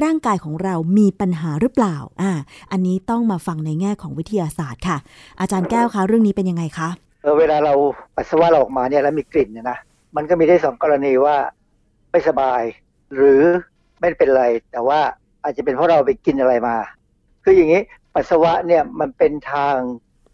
[0.02, 2.32] ร่างกายของเรามีปัญหาหรือเปล่าอ่า
[2.72, 4.98] อันนี้ต้องมาฟังในแง่ของวิทยาศาสตร์ค่ะ
[5.40, 6.88] อาจารย์แก้วคะเรื่องนี้เป็นยังไงคะ
[7.22, 7.72] เออเวลาเรา
[8.16, 9.78] ปัสสาวะเราออกมาเนี่ยแล้วมีกลิ่นเนี่ยนะ
[10.16, 11.36] มันก็มีได้สองกรณีว่า
[12.10, 12.62] ไม่สบาย
[13.14, 13.42] หรือ
[14.00, 15.00] ไม่เป็นไร แต่ว่า
[15.42, 16.76] อาจจะเป็นเพราะเราไปกินอะไรมา
[17.44, 17.82] คืออย่างนี้
[18.14, 19.76] ปัสสาวะเนี่ยมันเป็นทาง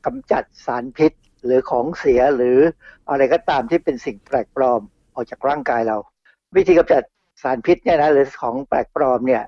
[0.06, 1.12] กำจัดสารพิษ
[1.44, 2.58] หรือของเสียหรือ
[3.08, 4.80] อะไรก็ตามที่เป็นสิ่งแปลกปลอม
[5.14, 5.96] ออกจากร่างกายเรา
[6.56, 7.02] วิธีกำจัด
[7.42, 9.42] สารพิษเนี่ยนะหรือของแปลกปลอมเนี่ย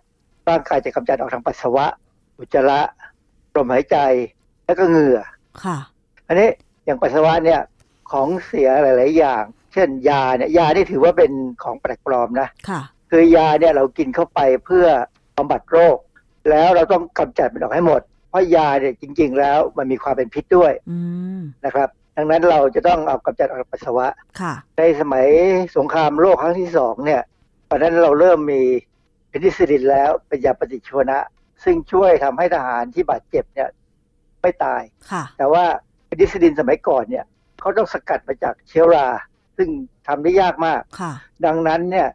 [0.48, 1.86] ร่างกายจะกำจัดออกทางปัสสาวะ
[2.38, 2.80] อุจจาระ
[3.56, 3.96] ลมหายใจ
[4.66, 5.20] แล้วก็เหงื่อ
[5.64, 5.76] ค่ะ
[6.26, 6.48] อันนี้
[6.84, 7.60] อย่างปัสสาวะเนี่ย
[8.12, 14.86] ของเสียหลาย ๆ อย่าง เช่นยาเนี่ยยานี่ถือว่าเป็นของแปลกปลอมนะค่ะคือยาเนี่ยเรากินเข้าไปเพื่อ
[15.36, 15.98] บำบัดโรค
[16.50, 20.98] แล้วเราต้องกำจัดมันออกให้หมด เพราะยาเนี่ยจริง ๆ แล้วมันมีความเป็นพิษด้วยอื
[21.38, 24.06] มนะครับ ดังนั้นเราจะต้องเอากำจัดออกจากปัสสาวะ
[24.40, 25.26] ค่ะในสมัย
[25.76, 27.22] สงครามโลกครั้งที่สองเนี่ย
[27.68, 28.62] ตอนนั้นเราเริ่มมี
[29.28, 31.18] เพนิซิลินแล้วเป็นยาปฏิชีวนะ
[31.64, 33.68] ซึ่งช่วยทำให้ทหารที่บาดเจ็บเนี่ย
[34.42, 35.64] ไม่ตายค่ะแต่ว่า
[36.06, 37.24] เพนิซิลินสมัยก่อนเนี่ย
[37.60, 39.06] เขาต้องสกัดมาจากเชื้อรา
[39.56, 39.68] ซึ่ง
[40.06, 41.12] ทำได้ยากมากค่ะ
[41.46, 42.08] ดังนั้นเนี่ย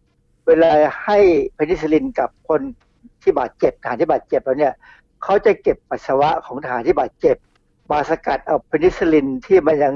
[0.48, 0.72] เวลา
[1.06, 1.20] ให้
[1.56, 2.62] เพนิซิลินกับคน
[3.22, 4.74] ที่บาดเจ็บทหารที่บาดเจ็บแล้วเนี่ย
[5.24, 7.38] เขาจะเก็บปัสสาวะของทหารที่บาดเจ็บ
[7.92, 9.94] มาสกัดเอาเพนิซิลินที่มันยัง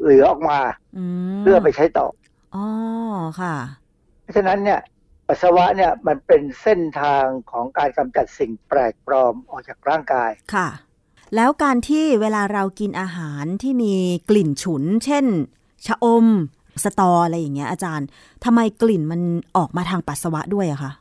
[0.00, 0.58] เหลือออกมา
[0.96, 1.04] อื
[1.36, 2.06] มเพื่อไปใช้ต่อ
[2.54, 2.66] อ๋อ
[3.40, 3.54] ค่ะ
[4.22, 4.80] เพราะฉะนั้นเนี่ย
[5.28, 10.68] ปัสสาวะเนี่ยมันเป็นเส้นทางของการกำจัดสิ่งแปลกปลอมออกจากร่างกายค่ะ
[11.36, 13.94] แล้วการที่เวลาเรากินอาหารที่มี
[14.28, 15.26] กลิ่นฉุน เช่น
[15.86, 16.26] ชะอม
[16.84, 18.06] สตออะไรอย่างเงี้ยอาจารย์
[18.44, 19.20] ทำไมกลิ่นมัน
[19.56, 20.92] ออกมาทางปัสสาวะด้วยอะคะ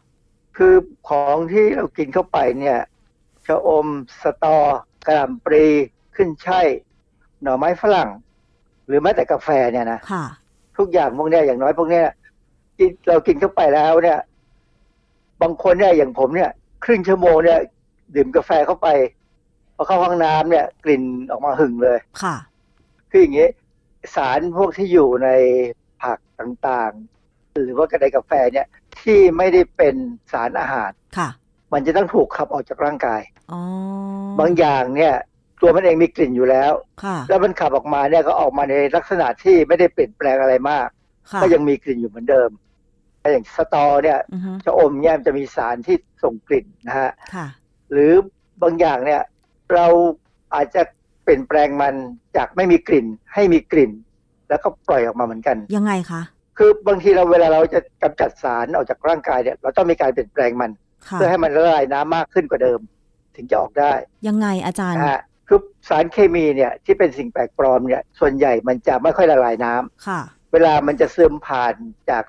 [0.57, 0.73] คือ
[1.09, 2.80] ของที่เรากินเข้าไปเนี่ย
[3.45, 3.88] ชะอม
[4.23, 4.57] สตอ
[5.07, 5.65] กระหล่ำปลี
[6.15, 6.67] ขึ้นช่าย
[7.41, 8.09] หน่อไม้ฝรั่ง
[8.88, 10.25] หรือแม้แต่กาแฟเนี่ยนะค่ะ
[10.78, 12.07] ทุกอย่างพวกเนี้ยอย่างน้อยพวกเนี้ย
[12.75, 14.19] ที่เรากินเข้าไปแล้วเนี่ย
[15.41, 16.51] บางคนเนี่ยอย่างผมเนี่ย
[16.84, 17.59] ครึ่งชั่วโมงเนี่ย
[18.15, 18.88] ดื่มกาแฟเข้าไป
[19.75, 22.36] พอเข้าห้องน้ำเนี่ย กลิ่นออกมาหึงเลย ค่ะ
[23.11, 23.47] คืออย่างนี้
[24.16, 25.30] สารพวกที่อยู่ใน
[26.03, 28.68] ผักต่างๆ หรือว่ากระไดกาแฟเนี่ย
[28.99, 29.95] ที่ไม่ได้เป็น
[30.32, 31.30] สารอาหารค่ะ
[31.74, 33.62] มันจะต้องถูกขับออกจากร่างกายอ๋อ
[34.39, 35.14] บางอย่างเนี่ย
[35.62, 36.72] ตัวมันเองมีกลิ่นอยู่แล้ว
[37.03, 40.88] ค่ะแล้วมันขับออกมาเนี่ยก็ออกมาในลักษณะที่ไม่ได้เปลี่ยนแปลงอะไรมาก
[41.32, 42.49] ค่ะก็ยังมีกลิ่นอยู่เหมือนเดิม
[43.20, 47.47] แต่อย่างสตอเนี่ยอือฮึชะอมเนี่ยมันจะมีสารที่ส่งกลิ่นนะฮะค่ะ
[47.91, 48.12] หรือ
[48.64, 49.22] บางอย่างเนี่ย
[49.74, 49.88] เรา
[50.55, 50.82] อาจจะ
[51.28, 51.95] เปลี่ยนแปลงมัน
[52.38, 53.91] จากไม่มีกลิ่นให้มีกลิ่น
[54.49, 56.21] แล้วก็ปล่อยออกมาเหมือนกัน ยังไงคะ
[56.57, 60.71] คือบางทีเราเวลาเราจะกำจัดสารออกจากร่างกายเนี่ยเราต้องมีการเปลี่ยนแปลงมัน
[61.07, 62.80] ค่ะเพื่อให้มันละลายน้ำมากขึ้นกว่าเดิม
[63.36, 63.93] ถึงจะออกได้
[64.28, 65.59] ยังไงอาจารย์นะฮะคือ
[65.89, 70.21] สารเคมีเนี่ยที่เป็นสิ่งแปลกปลอมเนี่ยส่วนใหญ่มันจะไม่ค่อยละลายน้ำค่ะ
[70.51, 71.73] เววลามันจะซึมผ่าน
[72.09, 72.23] จาก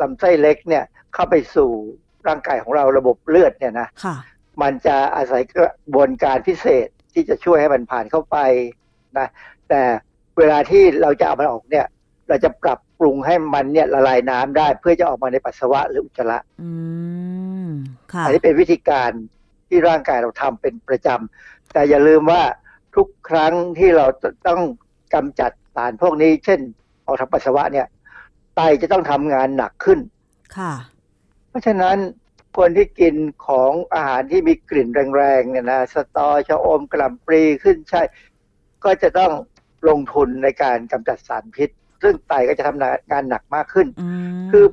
[0.00, 0.84] ลำไส้เล็กเนี่ย
[1.14, 1.70] เข้าไปสู่
[2.28, 4.16] ร่างกายของเราระบบเลือดเนี่ยนะค่ะ
[4.62, 8.36] มันจะอาศัยกระบวนการพิเศษ ที่จะช่วยให้มันผ่านเข้าไป
[9.18, 9.28] นะ
[9.68, 9.82] แต่
[10.38, 11.86] เวลาที่เราจะเอามันออกเนี่ย
[12.28, 16.70] เราจะปรับปรุงให้มันเนี่ยละลายน้ำได้ เพื่อจะออกมาในปัสสาวะหรืออุจจาระอื
[17.66, 17.70] ม
[18.12, 19.10] ค่ะอันนี้เป็นวิธีการ
[19.68, 22.42] ที่ร่างกายเราทำเป็นประจำแต่อย่าลืมว่า
[22.96, 24.06] ทุกครั้งที่เรา
[24.48, 24.60] ต้อง
[25.14, 26.60] กำจัดสารพวกนี้ เช่น
[27.06, 27.86] ออกทางปัสสาวะเนี่ย
[28.56, 29.98] ไตจะต้องทำงานหนักขึ้น
[30.56, 30.72] ค่ะ
[31.48, 31.96] เพราะฉะนั้น
[32.56, 33.14] คนที่กิน
[33.46, 38.02] ของอาหารที่มีกลิ่นแรงๆเนี่ยนะสตอชะอมกระหล่ำปลีขึ้นใช่
[38.84, 39.32] ก็จะต้อง
[39.88, 41.70] ลงทุนในการกำจัดสารพิษ
[42.02, 42.82] ซึ่งไตก็จะทำ
[43.12, 43.86] งานหนักมากขึ้น
[44.52, 44.64] คือ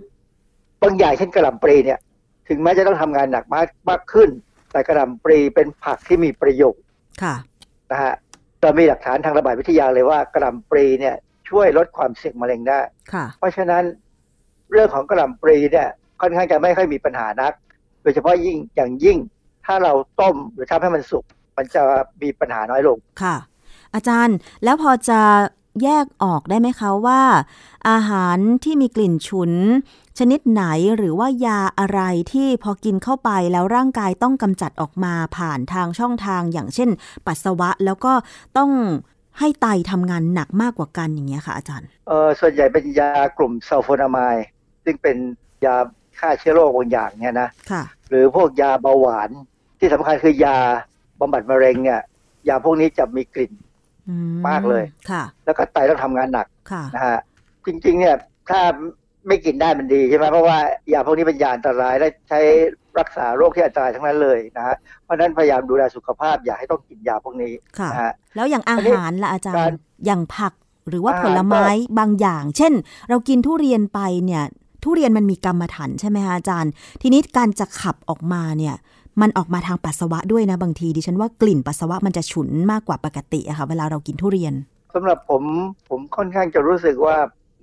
[0.82, 2.00] บางอย่างเช่นกระหล่ำปลีเนี่ย
[2.48, 4.30] ถึงแม้จะต้องทำงานหนักมากมากขึ้น
[4.72, 6.84] แต่กระหล่ำปลีเป็นผักที่มีประโยชน์
[7.22, 7.36] ค่ะ
[7.92, 8.14] นะฮะ
[8.62, 11.16] เรามีหลักฐานทางระบาดวิทยาเลยว่ากระหล่ำปลีเนี่ย
[11.50, 12.80] ช่วยลดความเสี่ยงมะเร็งได้
[13.14, 13.84] ค่ะเพราะฉะนั้น
[14.72, 15.90] เรื่องของกระหล่ำปลีเนี่ย
[16.22, 17.54] ค่อนข้างจะไม่ค่อยมีปัญหานัก
[18.02, 19.18] โดยเฉพาะยิ่งอย่างยิ่ง
[19.66, 21.26] ถ้าเราต้มหรือทำให้มันสุก
[21.58, 21.84] มันจะ
[22.22, 23.36] มีปัญหาน้อยลงค่ะ
[23.95, 25.22] อาจารย์แล้วพอจะ
[25.84, 27.22] แยกออกได้ไหมคะว่า
[27.89, 29.52] อาหารที่มีกลิ่นฉุน
[30.20, 30.64] ชนิดไหน
[30.97, 32.02] หรือว่ายาอะไร
[32.34, 36.89] ที่พอกินเข้าไปแล้วร่างกายต้องกำจัดออกมาผ่านทางช่องทาง อย่างเช่น
[37.26, 38.14] ปัสสาวะแล้วก็
[38.58, 38.72] ต้อง
[39.39, 44.36] ให้ไตทำงานหนักมากกว่ากันอย่างเงี้ยค่ะอาจารย์เออส่วนใหญ่เป็นยากลุ่มซัลโฟนามาย
[44.84, 45.18] ซึ่งเป็น
[45.66, 45.76] ยา
[46.22, 49.30] ฆ่าเชื้อโรคบางอย่างเนี่ยนะค่ะหรือพวกยาเบาหวาน
[49.80, 50.57] ที่สำคัญคือยา
[51.19, 51.99] บำบัดมะเร็งเนี่ย
[52.49, 53.53] ยาพวกนี้จะมีกลิ่น
[54.47, 57.19] มากเลยค่ะ แล้วก็ไตต้องทำงานหนักค่ะนะฮะ
[57.65, 58.15] จริง ๆ เนี่ย
[58.49, 58.61] ถ้า
[59.28, 60.57] ไม่กินได้มันดีใช่ไหมเพราะว่า
[60.93, 62.39] ยาพวกนี้เป็นยาอันตรายและใช้
[62.99, 70.53] รักษาโรคที่อันตรายทั้งนั้นเลยนะฮะเพราะฉะนั้นพยายามดูแลสุขภาพอย่าให้ต้องกินยาพวกนี้ค่ะนะฮะแล้วอย่างอาอันนี้หารล่ะอาจารการย์อย่างผัก
[70.89, 71.65] หรือว่าอาหารผลไม้
[71.99, 72.74] บางอย่าง เช่น
[73.09, 74.43] เรากินทุเรียนไปเนี่ย
[74.84, 76.72] ทุเรียนมันมีกรรมฐานใช่ไหมคะอาจารย์
[77.02, 78.76] ทีนี้การจะขับออกมาเนี่ย
[79.22, 84.54] มันออกมาทางปัสสาวะด้วยนะบางที ดิฉันว่ากลิ่นปัสสาวะมันจะฉุนมากกว่าปกติอะค่ะเวลาเรากินทุเรียน
[84.96, 85.44] สำหรับผม
[85.90, 87.16] ผมค่อนข้างจะรู้สึกว่า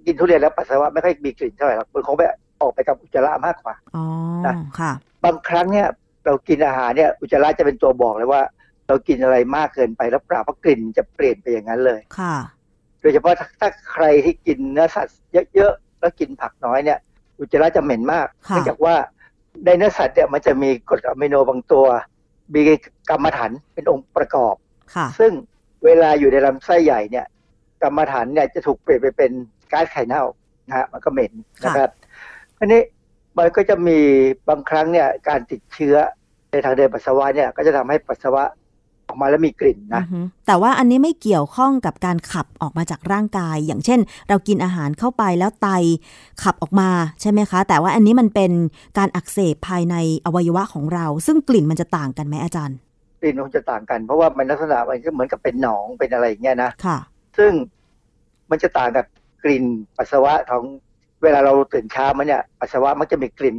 [0.07, 2.23] กินทุเรียนแล้วปัสสาวะไม่ค่อยมีกลิ่นเท่าไหร่หรอกมันคงไป
[2.61, 4.05] ออกไปกับอุจจาระมากกว่าอ๋อ
[4.47, 4.93] นะค่ะ
[5.25, 5.89] บางครั้งเนี่ย
[6.27, 8.43] เรากินอาหารเนี่ยอุจจาระจะเป็นตัวบอกเลยว่า
[8.89, 12.37] เรากินอะไรมากเกินไปแล้วเปล่าเพราะกลิ่นจะเปลี่ยนไปอย่างนั้นเลยค่ะ
[13.01, 15.19] โดยเฉพาะถ้าถ้าใครที่กินเนื้อสัตว์
[15.55, 16.99] เยอะๆแล้วกินผักน้อยเนี่ย
[17.39, 18.95] อุจจาระจะเหม็นมากค่ะเนื่องจากว่า
[19.65, 21.87] ในเนื้อสัตว์เนี่ยมันจะมีกรดอะมิโนบางตัว
[22.55, 22.61] มี
[23.11, 24.55] กรรมฐานเป็นองค์ประกอบ
[24.95, 25.33] ค่ะซึ่ง
[25.85, 27.27] เวลาอยู่ในลำไส้ใหญ่เนี่ย
[27.83, 29.31] กรรมฐานเนี่ยจะถูกเปลี่ยนไปเป็น
[29.73, 30.25] ก๊าซไข่เน่า
[30.67, 31.33] นะฮะมันก็เหม็น
[31.65, 31.91] นะครับ
[32.59, 32.81] อันนี้
[33.39, 33.99] มันก็จะมี
[34.49, 35.97] บางครั้งเนี่ยการติดเชื้อ
[36.51, 38.45] ในทางเดินปัสสาวะเนี่ยก็จะทำให้ปัสสาวะ
[39.09, 45.69] ออกมาแล้วมีกลิ่นนะอือฮึแต่ว่าอันนี้ไม่เกี่ยวข้องกับการขับออกมาจากร่างกาย อย่างเช่น เรากินอาหารเข้าไปแล้วไต
[46.43, 46.91] ขับออกมา
[47.21, 48.53] ใช่ไหมคะ แต่ว่าอันนี้มันเป็น
[48.99, 49.97] การอักเสบภายใน
[50.27, 52.77] อวัยวะของเรา ซึ่งกลิ่นมันจะต่างกันไหมอาจารย์
[53.21, 56.99] กลิ่นคงจะต่างกัน เพราะว่ามันลักษณะมันก็เหมือนกับเป็นหนองเป็นอะไรอย่างเงี้ยนะค่ะ
[57.39, 57.53] ซึ่ง
[58.51, 59.07] มันจะต่างกับ
[59.45, 59.65] กลิ่น
[59.97, 60.65] ปัสสาวะของ
[61.23, 63.57] เวลาเราตื่นเช้ามาเนี่ยปัสสาวะมักจะมีกลิ่น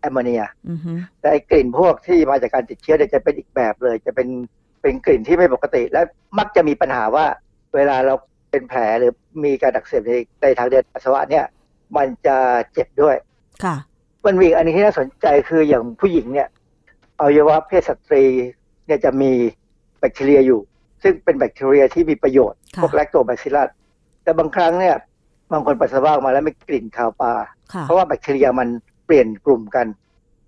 [0.00, 4.28] แอมโมเนียอือฮึแต่ไอ้กลิ่นพวกที่มาจากการติดเชื้อเนี่ยจะเป็นอีกแบบเลยจะเป็น
[4.82, 6.02] เป็นกลิ่นที่ไม่ปกติและ
[6.38, 7.26] มักจะมีปัญหาว่า
[7.74, 8.14] เวลาเรา
[8.50, 9.12] เป็นแผลหรือ
[9.44, 10.12] มีการอักเสบใน
[10.42, 11.44] ในทางเดินปัสสาวะเนี่ย
[11.96, 12.36] มันจะ
[12.72, 13.16] เจ็บด้วย
[13.64, 13.76] ค่ะ
[14.26, 16.48] มันมีอีกอันนี้ที่น่าสนใจคืออย่างผู้หญิงเนี่ย
[17.18, 18.24] อวัยวะเพศสตรี
[18.86, 19.32] เนี่ยจะมี
[19.98, 20.60] แบคทีเรียอยู่
[21.02, 23.68] ซึ่งเป็นแบคทีเรียที่มีประโยชน์ค่ะพวกแลคโตบาซิลลัส
[24.22, 24.96] แต่บางครั้งเนี่ย
[25.52, 27.32] บางคนปัสสาวะออกมาแล้วมีกลิ่นคาวปลา
[27.72, 28.68] ค่ะเพราะว่าแบคทีเรียมัน
[29.06, 29.86] เปลี่ยนกลุ่มกัน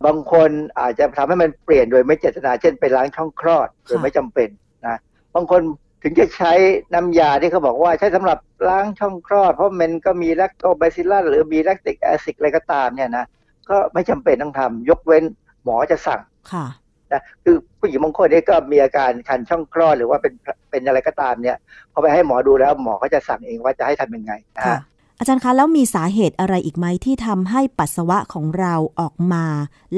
[0.06, 4.48] บางคนอาจจะทำให้มันเปลี่ยนโดยไม่เจตนาเช่นไปล้างช่องคลอดโดยไม่จำเป็น
[4.86, 4.98] นะ
[5.34, 5.62] บางคน
[6.02, 6.52] ถึงจะใช้
[6.94, 8.38] น้ำยาที่เขาบอกว่าใช้สำหรับ
[8.68, 13.24] ล้างช่องคลอด เพราะมันก็มีแลคโตบาซิลลัสหรือมี lactic acid อะไรก็ตามเนี่ยนะ
[13.70, 15.24] ก็ไม่จำเป็นต้องทำยกเว้น
[15.64, 16.20] หมอจะสั่ง
[16.52, 16.66] ค่ะ
[17.12, 20.32] นะคือผู้หญิงบางคนเนี่ยก็มีอาการคันช่องคลอดหรือว่าเป็น
[20.70, 21.56] เป็นอะไรก็ตามเนี่ย
[21.92, 24.80] พอไปให้หมอดูแล้วหมอก็จะสั่งเองว่าจะให้ทำยังไงนะค่ะฮะ
[25.20, 29.44] อาจารย์คะแล้วมีสาเหตุอะไรอีกไหมที่ทำให้ปัสสาวะของเราออกมา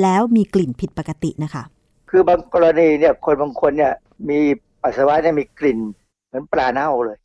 [0.03, 1.63] แล้วมีกลิ่นผิดปกตินะคะ
[2.11, 3.93] คือบางกรณีเนี่ยคนบางคนเนี่ย
[4.31, 4.41] มี
[4.83, 5.79] ปัสสาวะเนี่ยมีกลิ่น
[6.27, 7.19] เหมือนปลาเน่าเลย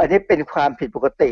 [0.00, 1.30] อันนี้เป็นความผิดปกติ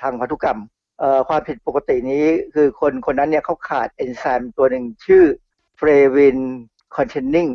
[0.00, 0.60] ทางพันธุกรรม
[0.98, 5.24] เอ่อความผิดปกตินี้คือคนคนนั้นเนี่ยเขาขาดเอนไซม์ตัวหนึ่งชื่อ
[5.78, 6.38] Flavin
[6.96, 7.50] containing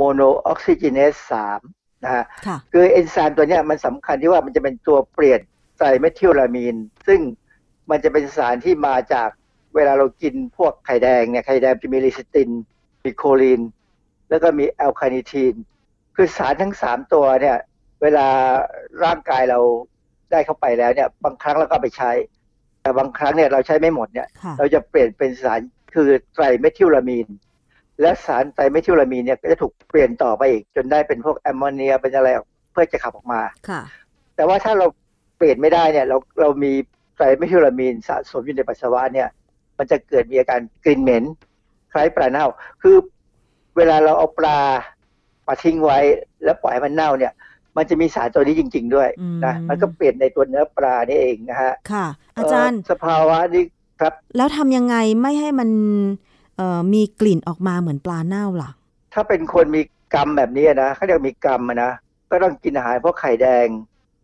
[0.00, 1.18] monooxygenase
[1.60, 5.40] 3นะฮะค่ะคือเอนไซม์ตัวเนี้ยมันสำคัญที่ว่ามันจะเป็นตัวเปลี่ยน
[5.76, 6.76] trimethylamine
[7.06, 7.20] ซึ่ง
[7.90, 9.28] มันจะเป็นสารที่มาจาก
[9.74, 12.50] เวลาเรากินพวกไข่แดงเนี่ยไข่แดงจะมีเลซิติน
[13.04, 13.60] มีโคลีน
[14.30, 15.54] แล้วก็มี L-carnitine
[16.16, 17.56] คือสารทั้งสามตัวเนี่ย
[18.02, 18.26] เวลา
[19.04, 19.60] ร่างกายเรา
[20.30, 22.10] ได้เข้าไปแล้วเนี่ยบางครั้งเราก็เอาไปใช้
[22.82, 25.60] แต่บางครั้งเนี่ยเราใช้ไม่หมดเนี่ยค่ะเราจะเปลี่ยนเป็นสาร
[25.94, 27.28] คือ trimethylamine
[28.00, 32.28] และสาร trimethylamine เนี่ยก็จะถูกเปลี่ยนต่อไปอีก จนได้เป็นพวกแอมโมเนียเป็นอะไร
[32.72, 33.80] เพื่อจะขับออกมาค่ะ
[34.36, 34.86] แต่ว่าถ้าเรา
[35.36, 36.72] เปลี่ยนไม่ได้เนี่ยเราเรามี
[37.20, 39.28] trimethylamine สะสมอยู่ในปัสสาวะเนี่ย
[39.78, 41.24] มันจะเกิดมีอาการกลิ่นเหม็น
[41.92, 42.46] คล้ายปลาเน่า
[42.82, 42.96] คือ
[43.76, 44.58] เวลาเราเอาปลา
[45.46, 45.98] มาทิ้งไว้
[46.44, 47.32] แล้วปล่อยให้มันเน่าเนี่ย
[47.76, 49.08] มันจะมีสารตัวนี้จริง ๆ ด้วย
[49.44, 52.06] นะมันก็เปลี่ยนในตัวเนื้อปลานี่เองนะฮะค่ะ
[52.36, 53.64] อาจารย์เสภาวะนี้
[54.00, 55.70] ครับ แล้วทำยังไงไม่ให้มัน
[56.56, 58.70] เอ่อมีกลิ่นออกมาเหมือนปลาเน่าล่ะ
[59.14, 59.82] ถ้าเป็นคนมี
[60.14, 61.92] กรรมแบบนี้นะเขาเรียกมีกรรมอะนะ
[62.30, 63.66] ก็ต้องกินอาหารพวกไข่แดง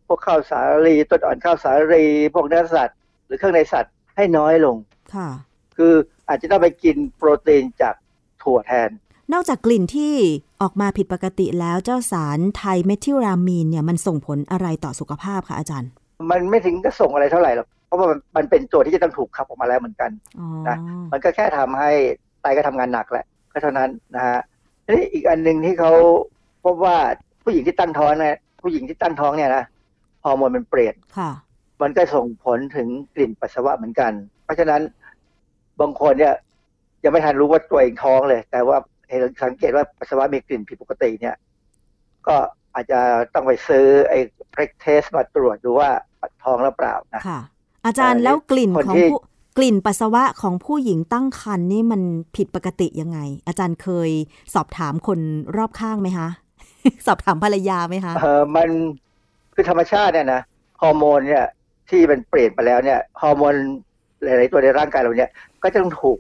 [0.07, 2.05] พวกข้าวสาลีต้นอ่อนข้าวสาลี
[2.35, 2.97] พวกเนื้อสัตว์
[3.27, 4.77] หรือเครื่องในสัตว์ให้น้อยลง
[5.15, 5.29] ค่ะ
[5.77, 5.95] คือ
[6.29, 7.95] อาจจะต้องไปกินโปรตีนจาก
[8.43, 8.91] ถั่วแทน
[9.33, 10.15] นอกจากกลิ่นที่
[10.63, 15.91] ออกมาผิดปกติแล้วเจ้าสารไทเมทิลรามีนเนี่ยมันส่งผลอะไรต่อสุขภาพคะอาจารย์
[16.31, 20.77] มันไม่ถึงก็ส่งอะไรเท่าไหร่หรอกเพราะว่ามันมันเป็นตัวที่จะต้องถูกขับออกมาแล้วเหมือนกันอ๋อนะ
[21.13, 21.91] มันก็แค่ทำให้
[22.43, 24.41] ไตก็ทำงานหนักแหละก็เท่านั้นนะฮะ
[24.85, 25.93] ทีนี้อีกอันหนึ่งที่เขา
[26.65, 26.97] พบว่า
[27.45, 29.65] ผู้หญิงที่ตั้งท้องเนี่ยผู้หญิงที่ตั้งท้องเนี่ยนะฮ
[30.29, 31.31] อร์โมนมันเปลี่ยนค่ะ
[31.83, 34.13] มันก็ส่งผลถึงกลิ่นปัสสาวะเหมือนกัน
[34.45, 34.81] เพราะฉะนั้น
[35.81, 36.35] บางคนเนี่ย
[37.05, 38.77] ยังไม่ทันรู้ว่าตัวเองท้องเลย แต่ว่า
[39.09, 41.37] เห็นสังเกตว่าปัสสาวะมีกลิ่นผิดปกติเนี่ย
[42.27, 42.37] ก็
[42.75, 43.01] อาจจะ
[43.35, 44.19] ต้องไปซื้อไอ้
[44.51, 45.91] เพรกเทสมาตรวจดูว่า
[46.45, 47.41] ท้องหรือเปล่านะค่ะ
[47.87, 49.21] อาจารย์แล้วกลิ่นคนของที่ผู้
[49.57, 52.03] กลิ่นปัสสาวะของผู้หญิงตั้งครรภ์นี่มัน
[52.37, 54.11] ผิดปกติยังไง อาจารย์เคย
[54.55, 55.19] สอบถามคน
[55.57, 56.29] รอบข้างไหมคะ
[57.07, 58.71] สอบถามภรรยาไหมคะเออมัน
[59.57, 60.43] คือธรรมชาติเนี่ยนะ
[60.83, 61.45] ฮอร์โมนเนี่ย
[61.91, 63.55] ที่มันเปลี่ยนไปแล้วเนี่ยฮอร์โมน
[64.23, 65.31] หลายๆตัวในร่างกายเราเนี่ย
[65.63, 66.19] ก็จะต้องถูก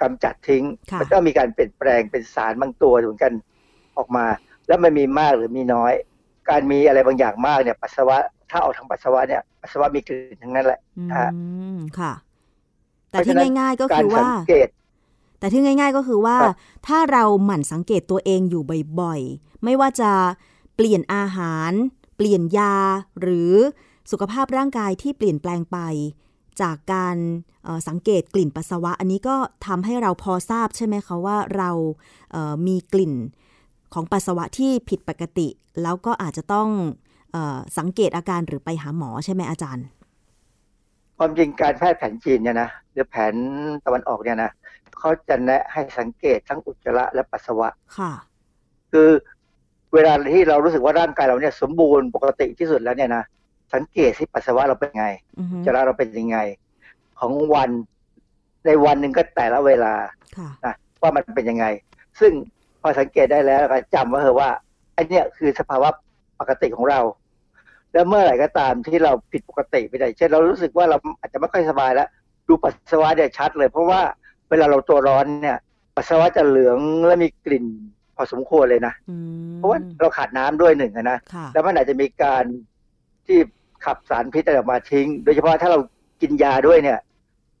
[0.00, 3.32] กำจัดทิ้งค่ะมันต้องมีการเปลี่ยนแปลงเป็นสารบางตัวเหมือนกัน
[3.98, 4.26] ออกมา
[4.68, 5.92] แล้วมันมีมากหรือมีน้อย
[6.50, 8.16] การมีอะไรบางอย่างมากเนี่ยปัสสาวะ
[8.50, 11.40] ถ้าออกทางปัสสาวะเนี่ยปัสสาวะมีกลิ่นทั้งนั้นแหละนะฮะอื
[11.76, 12.12] มค่ะ
[13.10, 14.68] แต่เพราะที่ฉะนั้นง่ายๆก็การคือว่าสังเกต
[15.38, 16.54] แต่ที่ง่าย ๆก็คือว่าครับ
[16.86, 18.62] ถ้าเราหมั่นสังเกตตัวเองอยู่
[19.00, 20.10] บ่อยๆ ไม่ว่าจะ
[20.74, 21.72] เปลี่ยนอาหาร
[22.16, 22.74] เปลี่ยนยา
[23.20, 23.52] หรือ
[24.10, 25.78] สุขภาพร่างกายที่เปลี่ยนแปลงไป
[26.62, 27.16] จากการ
[27.64, 29.36] เอ่อสังเกตกลิ่นปัสสาวะ อันนี้ก็
[29.66, 31.70] ทำให้เราพอทราบใช่ไหมคะว่าเรา
[32.32, 33.14] เอ่อมีกลิ่น
[33.94, 35.48] ของปัสสาวะที่ผิดปกติ
[35.82, 36.68] แล้วก็อาจจะต้อง
[37.32, 39.86] เออสังเกตอาการหรือไปหาหมอใช่ไหมอาจารย์
[41.18, 43.34] ความจริงการแพทย์แผนจีนเนี่ยนะหรือแผน
[43.84, 44.50] ตะวันออกเนี่ยนะ
[44.98, 48.12] เขาจะแนะให้สังเกตทั้งอุจจาระและปัสสาวะค่ะ
[48.92, 49.10] คือ
[49.94, 53.24] เวลาที่เรารู้สึกว่าร่างกายเราเนี่ยสมบูรณ์ปกติที่สุดแล้วเนี่ยนะ
[53.74, 55.06] สังเกตสิปัสสาวะเราเป็นไง
[55.38, 56.38] อือฮึอุจจาระเราเป็นยังไง
[57.20, 57.70] ของวัน
[58.66, 59.94] ในวันหนึ่งก็แต่ละเวลา
[60.36, 61.66] ค่ะนะว่ามันเป็นยังไง
[62.20, 62.32] ซึ่ง
[62.82, 64.50] พอสังเกตได้แล้วก็จำไว้เถอะว่า
[64.94, 65.88] ไอ้เนี่ยคือสภาวะ
[66.40, 67.00] ปกติของเรา
[67.92, 72.08] แล้วเมื่อไหร่ก็ตามที่เราผิดปกติไปได้เช่นเรารู้สึกว่าเราอาจจะไม่ค่อยสบายแล้ว
[72.48, 74.00] ดูปัสสาวะเนี่ยชัดเลย เพราะว่า
[74.50, 75.58] เวลาเราตัวร้อนเนี่ย
[75.96, 77.66] ปัสสาวะจะเหลืองและมีกลิ่น
[78.16, 78.94] พอสมควรเลยนะ
[79.56, 82.44] เพราะว่าเราขาดน้ำด้วยหนึ่งอะนะค่ะแล้วมันอาจจะมีการ
[83.26, 83.38] ที่
[83.84, 85.78] ขับสารพิษอะไรออกมาทิ้ง โดยเฉพาะถ้าเรา
[86.20, 86.98] กินยาด้วยเนี่ย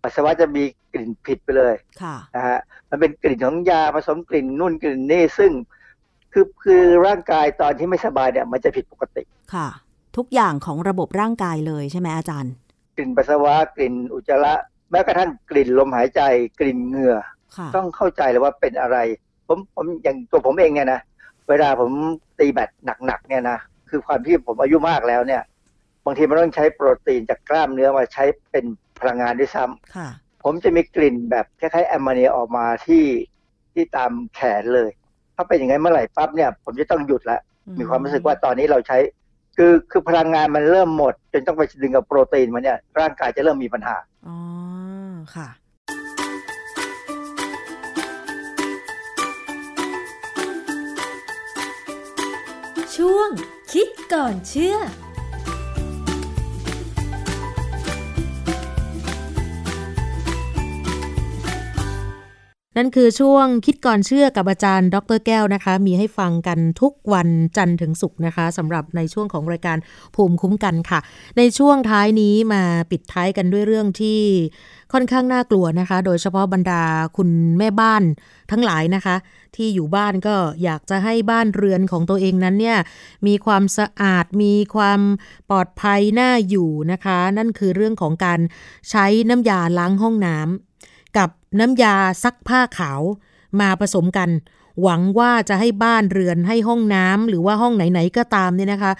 [0.02, 2.58] ปัสสาวะจะมีกลิ่นผิดไปเลยค่ะนะฮะ
[2.90, 5.52] มันเป็นกลิ่นของยาผสมกลิ่นนู่นกลิ่นนี่ซึ่ง
[6.32, 9.22] คือคือร่างกายตอนที่ไม่สบายเนี่ย มันจะผิดปกติ
[9.54, 9.68] ค่ะ
[10.16, 12.52] ทุกอย่างของระบบร่างกายเลยใช่ไหมอาจารย์
[12.96, 14.54] กลิ่นปัสสาวะกลิ่นอุจจาระ
[14.90, 16.20] แม้กระทั่งกลิ่นลมหายใจ
[16.60, 17.16] กลิ่นเหงื่อ
[17.56, 18.96] ค่ะต้องเข้าใจเลยว่าเป็นอะไร
[19.48, 21.00] ผมผมอย่างตัวผมเองเนี่ยนะ
[21.48, 21.90] เวลาผม
[22.38, 22.70] ตีแบต
[23.06, 23.58] หนักๆเนี่ยนะ
[23.90, 25.42] คือความที่ผมอายุมากแล้วเนี่ย
[26.04, 28.64] บางทีมันต้องใช้โปรตีนจากกล้ามเนื้อมาใช้เป็น
[29.00, 30.08] พลังงานด้วยซ้ำค่ะ
[30.44, 33.04] ผมจะมีกลิ่นแบบคล้ายๆแอมโมเนียออกมาที่
[33.72, 34.90] ที่ตามแขนเลย
[35.36, 37.38] ถ้าเป็นอย่างนั้นเมื่อไหร่ปั๊บเนี่ย ผมจะต้องหยุดละ
[37.78, 38.98] มีความรู้สึกว่าตอนนี้เราใช้
[39.56, 44.36] คือคือพลังงานมันเริ่มหมด จนต้องไปดึงกับโปรตีนมาเนี่ยร่างกายจะเริ่มมีปัญหาอ๋อ
[45.34, 45.48] ค่ะ
[52.96, 53.30] ช่วง
[53.72, 54.76] คิดก่อนเชื่อ
[62.78, 69.78] นั่นคือช่วงคิดก่อนเชื่อกับอาจารย์ดรแก้วนะคะ มีให้ฟังกันทุกวันจันทร์ถึงศุกร์นะคะสำหรับในช่วงของรายการ
[70.14, 71.00] ภูมิคุ้มกันค่ะ
[71.38, 74.20] ในช่วงท้ายนี้มาปิดท้ายกันด้วยเรื่องที่
[74.92, 76.82] ค่อนข้างน่ากลัวนะคะ โดยเฉพาะบรรดา
[77.16, 78.02] คุณแม่บ้าน
[78.50, 79.16] ทั้งหลายนะคะ
[79.56, 82.78] ที่อยู่บ้านก็อยากจะให้บ้านเรือนของตัวเองนั้นเนี่ย
[83.26, 85.00] มีความสะอาดมีความ
[85.50, 88.40] ปลอดภัยน่าอยู่นะคะ นั่นคือเรื่องของการ
[88.90, 90.48] ใช้น้ำยาล้างห้องน้ำ
[91.18, 91.28] กับ
[91.60, 93.00] น้ำยาซักผ้าขาว
[93.60, 94.30] มาผสมกัน
[94.82, 98.92] หวังว่าจะให้บ้านเรือนให้ห้องน้ำหรือว่าห้องไหนๆก็ตามเนี่ยนะคะ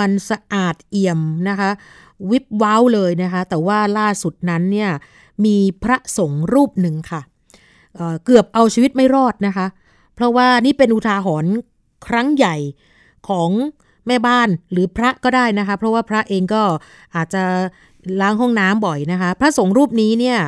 [0.00, 1.70] มันสะอาดเอี่ยมนะคะ
[2.30, 4.90] วิบว้าวเลยนะคะ แต่ว่าล่าสุดนั้นเนี่ย
[5.44, 7.20] มีพระสงฆ์รูปหนึ่งค่ะ
[7.96, 9.66] เเกือบเอาชีวิตไม่รอดนะคะ
[10.14, 11.52] เพราะว่านี่เป็นอุทาหรณ์
[12.06, 12.56] ครั้งใหญ่
[13.28, 13.50] ของ
[14.06, 16.62] แม่บ้านหรือพระก็ได้นะคะ เพราะว่าพระเองก็
[17.14, 17.42] อาจจะ
[18.20, 20.38] ล้างห้องน้ำบ่อยนะคะ พระสงฆ์รูปนี้เนี่ย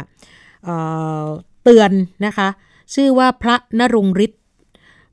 [1.62, 1.90] เตือน
[2.26, 2.48] นะคะ
[2.94, 4.40] ชื่อว่าพระนรงฤทธิ์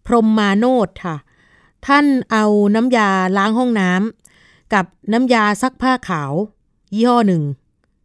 [0.05, 1.15] พรหมมาโนดค่ะ
[1.87, 2.45] ท่านเอา
[2.75, 6.33] น้ำยาล้างห้องน้ำกับน้ำยาซักผ้าขาว
[6.93, 7.43] ยี่ห้อหนึ่ง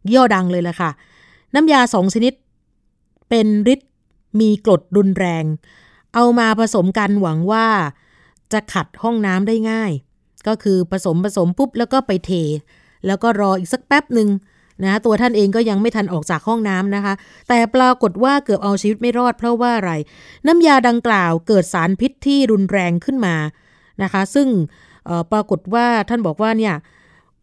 [0.07, 0.91] ยี่ห้อดังเลยแหละค่ะ
[1.55, 2.33] น้ำยาสองชนิด
[3.29, 3.89] เป็นฤทธิ์
[4.39, 5.43] มีกรดรุนแรง
[6.13, 7.67] เอามาผสมกันหวังว่า
[8.53, 9.91] จะขัดห้องน้ำได้ง่าย
[10.47, 12.31] ก็คือผสมผสมปุ๊บแล้วก็ไปเท
[13.05, 14.29] แล้วก็รออีกสักแป๊บหนึ่ง
[14.83, 17.13] นะตัวท่านเองก็ยังไม่ทันออกจากห้องน้ำนะคะ
[17.49, 19.91] แต่ปรากฏว่าเกือบเอาชีวิตไม่รอดเพราะว่าอะไร
[20.47, 23.35] น้ำยาดังกล่าวเกิดสารพิษที่รุนแรงขึ้นมา
[24.03, 24.47] นะคะ ซึ่ง
[25.31, 26.75] ปรากฏว่าท่านบอกว่าเนี่ย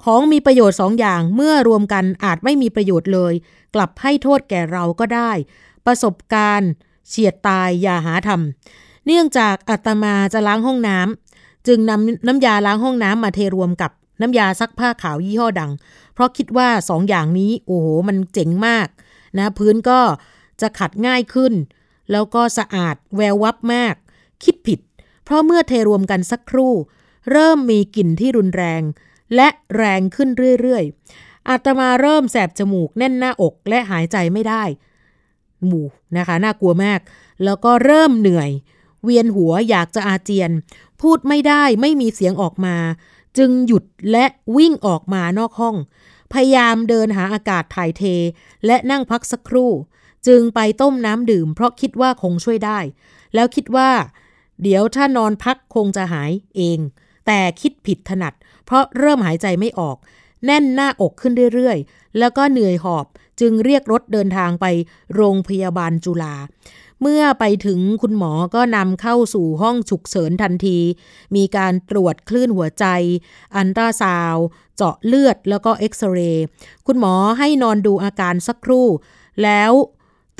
[0.04, 3.32] ของมีประโยชน์สองอย่างเมื่อรวมกันอาจไม่มีประโยชน์เลย
[3.74, 5.30] กลับให้โทษแก่เราก็ได้
[5.86, 6.70] ประสบการณ์
[7.08, 15.70] เฉียดตายอย่าหาทำเนื่องจากอาตมาจะล้างห้องน้ำจึงนำน้ำยาล้างห้องน้ำมาเทรวมกับน้ำยาซักผ้าขาวยี่ห้อดัง
[16.14, 18.88] เพราะคิดว่าสองอย่างนี้โอ้โหมันเจ๋งมาก
[19.38, 20.00] นะพื้นก็
[20.60, 21.52] จะขัดง่ายขึ้น
[22.10, 23.94] แล้วก็สะอาดแวววับมาก
[24.44, 24.80] คิดผิด
[25.24, 26.72] เพราะเมื่อเทรวมกันสักครู่
[27.30, 28.82] เริ่มมีกลิ่นที่รุนแรง
[29.34, 30.28] และแรงขึ้น
[30.60, 34.62] เรื่อยๆอาตมาเริ่มแสบจมูกแน่นหน้าอกและหายใจไม่ได้
[35.66, 35.86] หมู่
[36.16, 37.00] นะคะน่ากลัวมาก
[37.44, 38.50] แล้วก็เริ่มเหนื่อย
[39.04, 40.50] เวียนหัวอยากจะอาเจียน
[41.00, 42.76] พูดไม่ได้ไม่มีเสียงออกมา
[43.38, 44.24] จึงหยุดและ
[44.56, 45.76] วิ่งออกมานอกห้อง
[46.34, 48.02] พยายามเดินหาอากาศถ่ายเท
[48.66, 49.70] และนั่งพักสักครู่
[50.26, 52.78] จึงไปต้มน้ำดื่ม เพราะคิดว่าคงช่วยได้
[53.34, 53.90] แล้วคิดว่า
[54.62, 56.78] เดี๋ยวถ้านอนพักคงจะหายเอง
[57.26, 59.96] แต่คิดผิดถนัด เพราะเริ่มหายใจไม่ออก
[60.44, 63.06] แน่นหน้าอกขึ้นเรื่อยๆ แล้วก็เหนื่อยหอบ
[63.40, 64.66] จึงเรียกรถเดินทางไป
[65.14, 66.34] โรงพยาบาลจุฬา
[67.02, 70.78] เมื่อไปถึงคุณหมอก็นำเข้าสู่ห้องฉุกเฉินทันที
[71.36, 72.86] มีการตรวจคลื่นหัวใจ
[73.56, 74.36] อันตราซาว
[74.76, 76.46] เจาะเลือดแล้วก็เอ็กซเรย์
[76.86, 78.86] คุณหมอให้นอนดูอาการสักครู่
[79.42, 79.72] แล้ว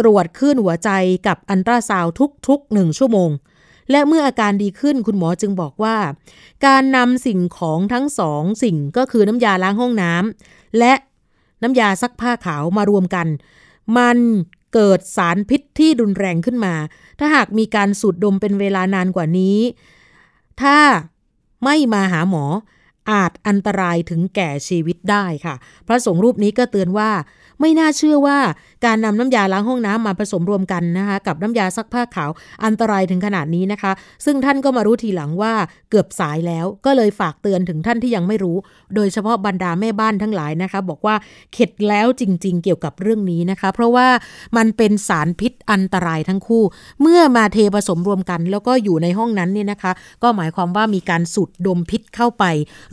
[0.01, 0.91] ตรวจคลื่นหัวใจ
[1.27, 2.07] กับอันตราซาว
[2.49, 3.31] ทุกๆหนึ่งชั่วโมง
[3.91, 5.97] และเมื่ออาการดีขึ้นคุณหมอจึงบอกว่า
[6.67, 10.93] การนำสิ่งของทั้งสองสิ่งก็คือน้ำยาล้างห้องน้ำและ
[11.63, 13.27] น้ำยาซักผ้าขาวมารวมกัน
[13.99, 14.19] มัน
[14.75, 16.75] เกิดสารพิษที่รุนแรงขึ้นมา
[17.19, 19.59] ถ้าหากมีการสูดดมเป็นเวลานานกว่านี้
[20.63, 20.79] ถ้า
[21.65, 22.45] ไม่มาหาหมอ
[23.11, 25.55] อาจอันตรายถึงแก่ชีวิตได้ค่ะ
[25.87, 27.11] พระสงฆ์รูปนี้ก็เตือนว่า
[27.61, 28.39] ไม่น่าเชื่อว่า
[28.87, 32.31] การนำน้ำยาล้างห้องน้ำมาผสมรวมกันนะคะกับน้ำยาซักผ้าขาว
[32.65, 33.93] อันตรายถึงขนาดนี้นะคะ
[34.25, 35.53] ซึ่งท่านก็มารู้ทีหลังว่า
[35.91, 38.57] เกือบสายแล้ว ก็เลยฝากเตือนถึงท่านที่ยังไม่รู้
[38.95, 41.15] โดยเฉพาะบรรดาแม่บ้านทั้งหลายนะคะ บอกว่า
[41.53, 44.09] เข็ดแล้วจริง ๆ เกี่ยวกับเรื่องนี้นะคะ เพราะว่า
[44.57, 46.63] มันเป็นสารพิษอันตรายทั้งคู่
[47.01, 52.45] เมื่อมาเทผสมรวมกัน แล้วก็อยู่ในห้องนั้นเนี่ยนะคะ ก็หมายความว่ามีการสูดดมพิษเข้าไป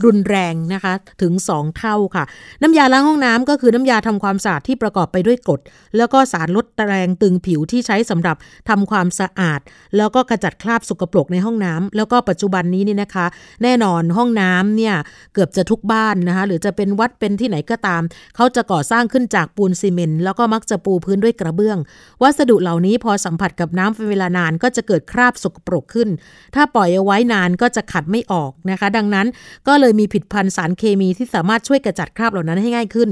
[0.04, 2.24] รุนแรงนะคะถึง 2 เท่าค่ะ
[2.62, 5.60] น้ำยาล้างห้องน้ำก็คือน้ำยาทำความสะอาดที่ประกอบไปด้วยกรด
[5.96, 8.36] แล้วก็สารลดแรงตึงผิวที่ใช้สำหรับ
[8.68, 9.60] ทำความสะอาด
[9.96, 13.26] แล้วก็กระจัดคราบสกปรกในห้องน้ำแล้วก็ปัจจุบันนี้นี่นะคะ
[13.62, 14.94] แน่นอนห้องน้ำเนี่ย
[15.34, 18.02] เกือบจะทุกบ้านนะคะหรือจะเป็นวัดเป็นที่ไหนก็ตาม
[18.36, 21.78] เขาจะก่อสร้างขึ้นจากปูนซีเมนต์แล้วก็มักจะปูพื้นด้วยกระเบื้อง
[22.22, 26.08] วัสดุเหล่านี้พอสัมผัสกับน้ำเป็นเวลานานก็จะเกิดคราบสกปรกขึ้น
[26.54, 29.26] ถ้าปล่อยเอาไว้นานก็จะขัดไม่ออกนะคะ ดังนั้น
[29.68, 33.08] ก็เลยมีผิดพันธ์สารเคมีที่สามารถช่วยกระจัดคราบเหล่านั้นให้ง่ายขึ้น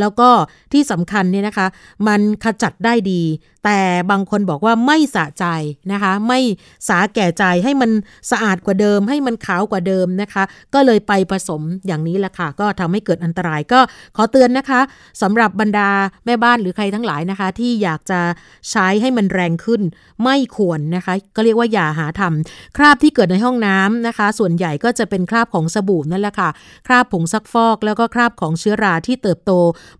[0.00, 0.28] แล้วก็
[0.72, 1.66] ที่สำคัญเนี่ยนะคะ
[2.08, 3.22] มัันขจัดได้ดี
[3.64, 5.46] แต่บางคนบอกว่าไม่สะใจ
[5.92, 6.40] นะคะ ไม่
[6.88, 7.90] สาแก่ใจให้มัน
[8.30, 10.44] สะอาดกว่าเดิม ให้มันขาวกว่าเดิมนะคะ
[10.74, 13.80] ก็เลยไปผสมอย่างนี้แหละค่ะ ก็ทำให้เกิดอันตรายก็
[14.16, 14.80] ขอเตือนนะคะ
[15.22, 15.90] สำหรับบรรดา
[16.26, 18.20] แม่บ้านหรือใครทั้งหลายนะคะ ที่อยากจะ
[18.70, 19.82] ใช้ให้มันแรงขึ้น
[20.24, 26.48] ไม่ควรนะคะ ก็เรียกว่าอย่าหาทำคราบที่เกิดในห้องน้ำนะคะ ส่วนใหญ่ก็จะเป็นคราบของสบู่นั่นแหละค่ะ
[26.86, 29.52] คราบผงซักฟอก แล้วก็คราบของเชื้อราที่เติบโต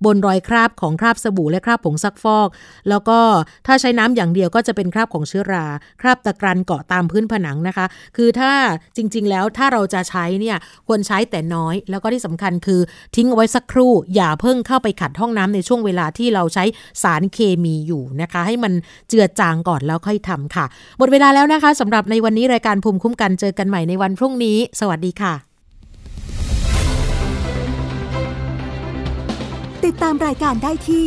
[0.04, 2.48] บนรอยคราบของคราบสบู่และคราบผงซักฟอก
[2.88, 3.18] แล้วก็
[3.66, 5.66] ถ้าใช้น้ำอย่างเดียวก็จะเป็นคราบของเชื้อรา
[6.00, 7.86] คราบตะกรันเกาะตามพื้นผนังนะคะ
[8.16, 8.52] คือถ้า
[8.96, 10.56] จริง ๆ แล้วถ้าเราจะใช้เนี่ย
[10.88, 12.80] ควรใช้แต่น้อย แล้วก็ที่สำคัญคือ
[13.16, 16.64] ทิ้งเอาไว้สักครู่ อย่าเพิ่งเข้าไปขัดห้องน้ำในช่วงเวลาที่เราใช้
[17.02, 18.72] สารเคมีอยู่นะคะ ให้มัน
[19.08, 20.64] เจือจางก่อนแล้วค่อยทำค่ะ
[20.98, 25.34] หมดเวลาแล้วนะคะสำหรับในวันนี้รายการภูมิคุ้มกันเจอกันใหม่ในวันพรุ่งนี้ สวัสดีค่ะ
[29.84, 31.06] ติดตามรายการได้ที่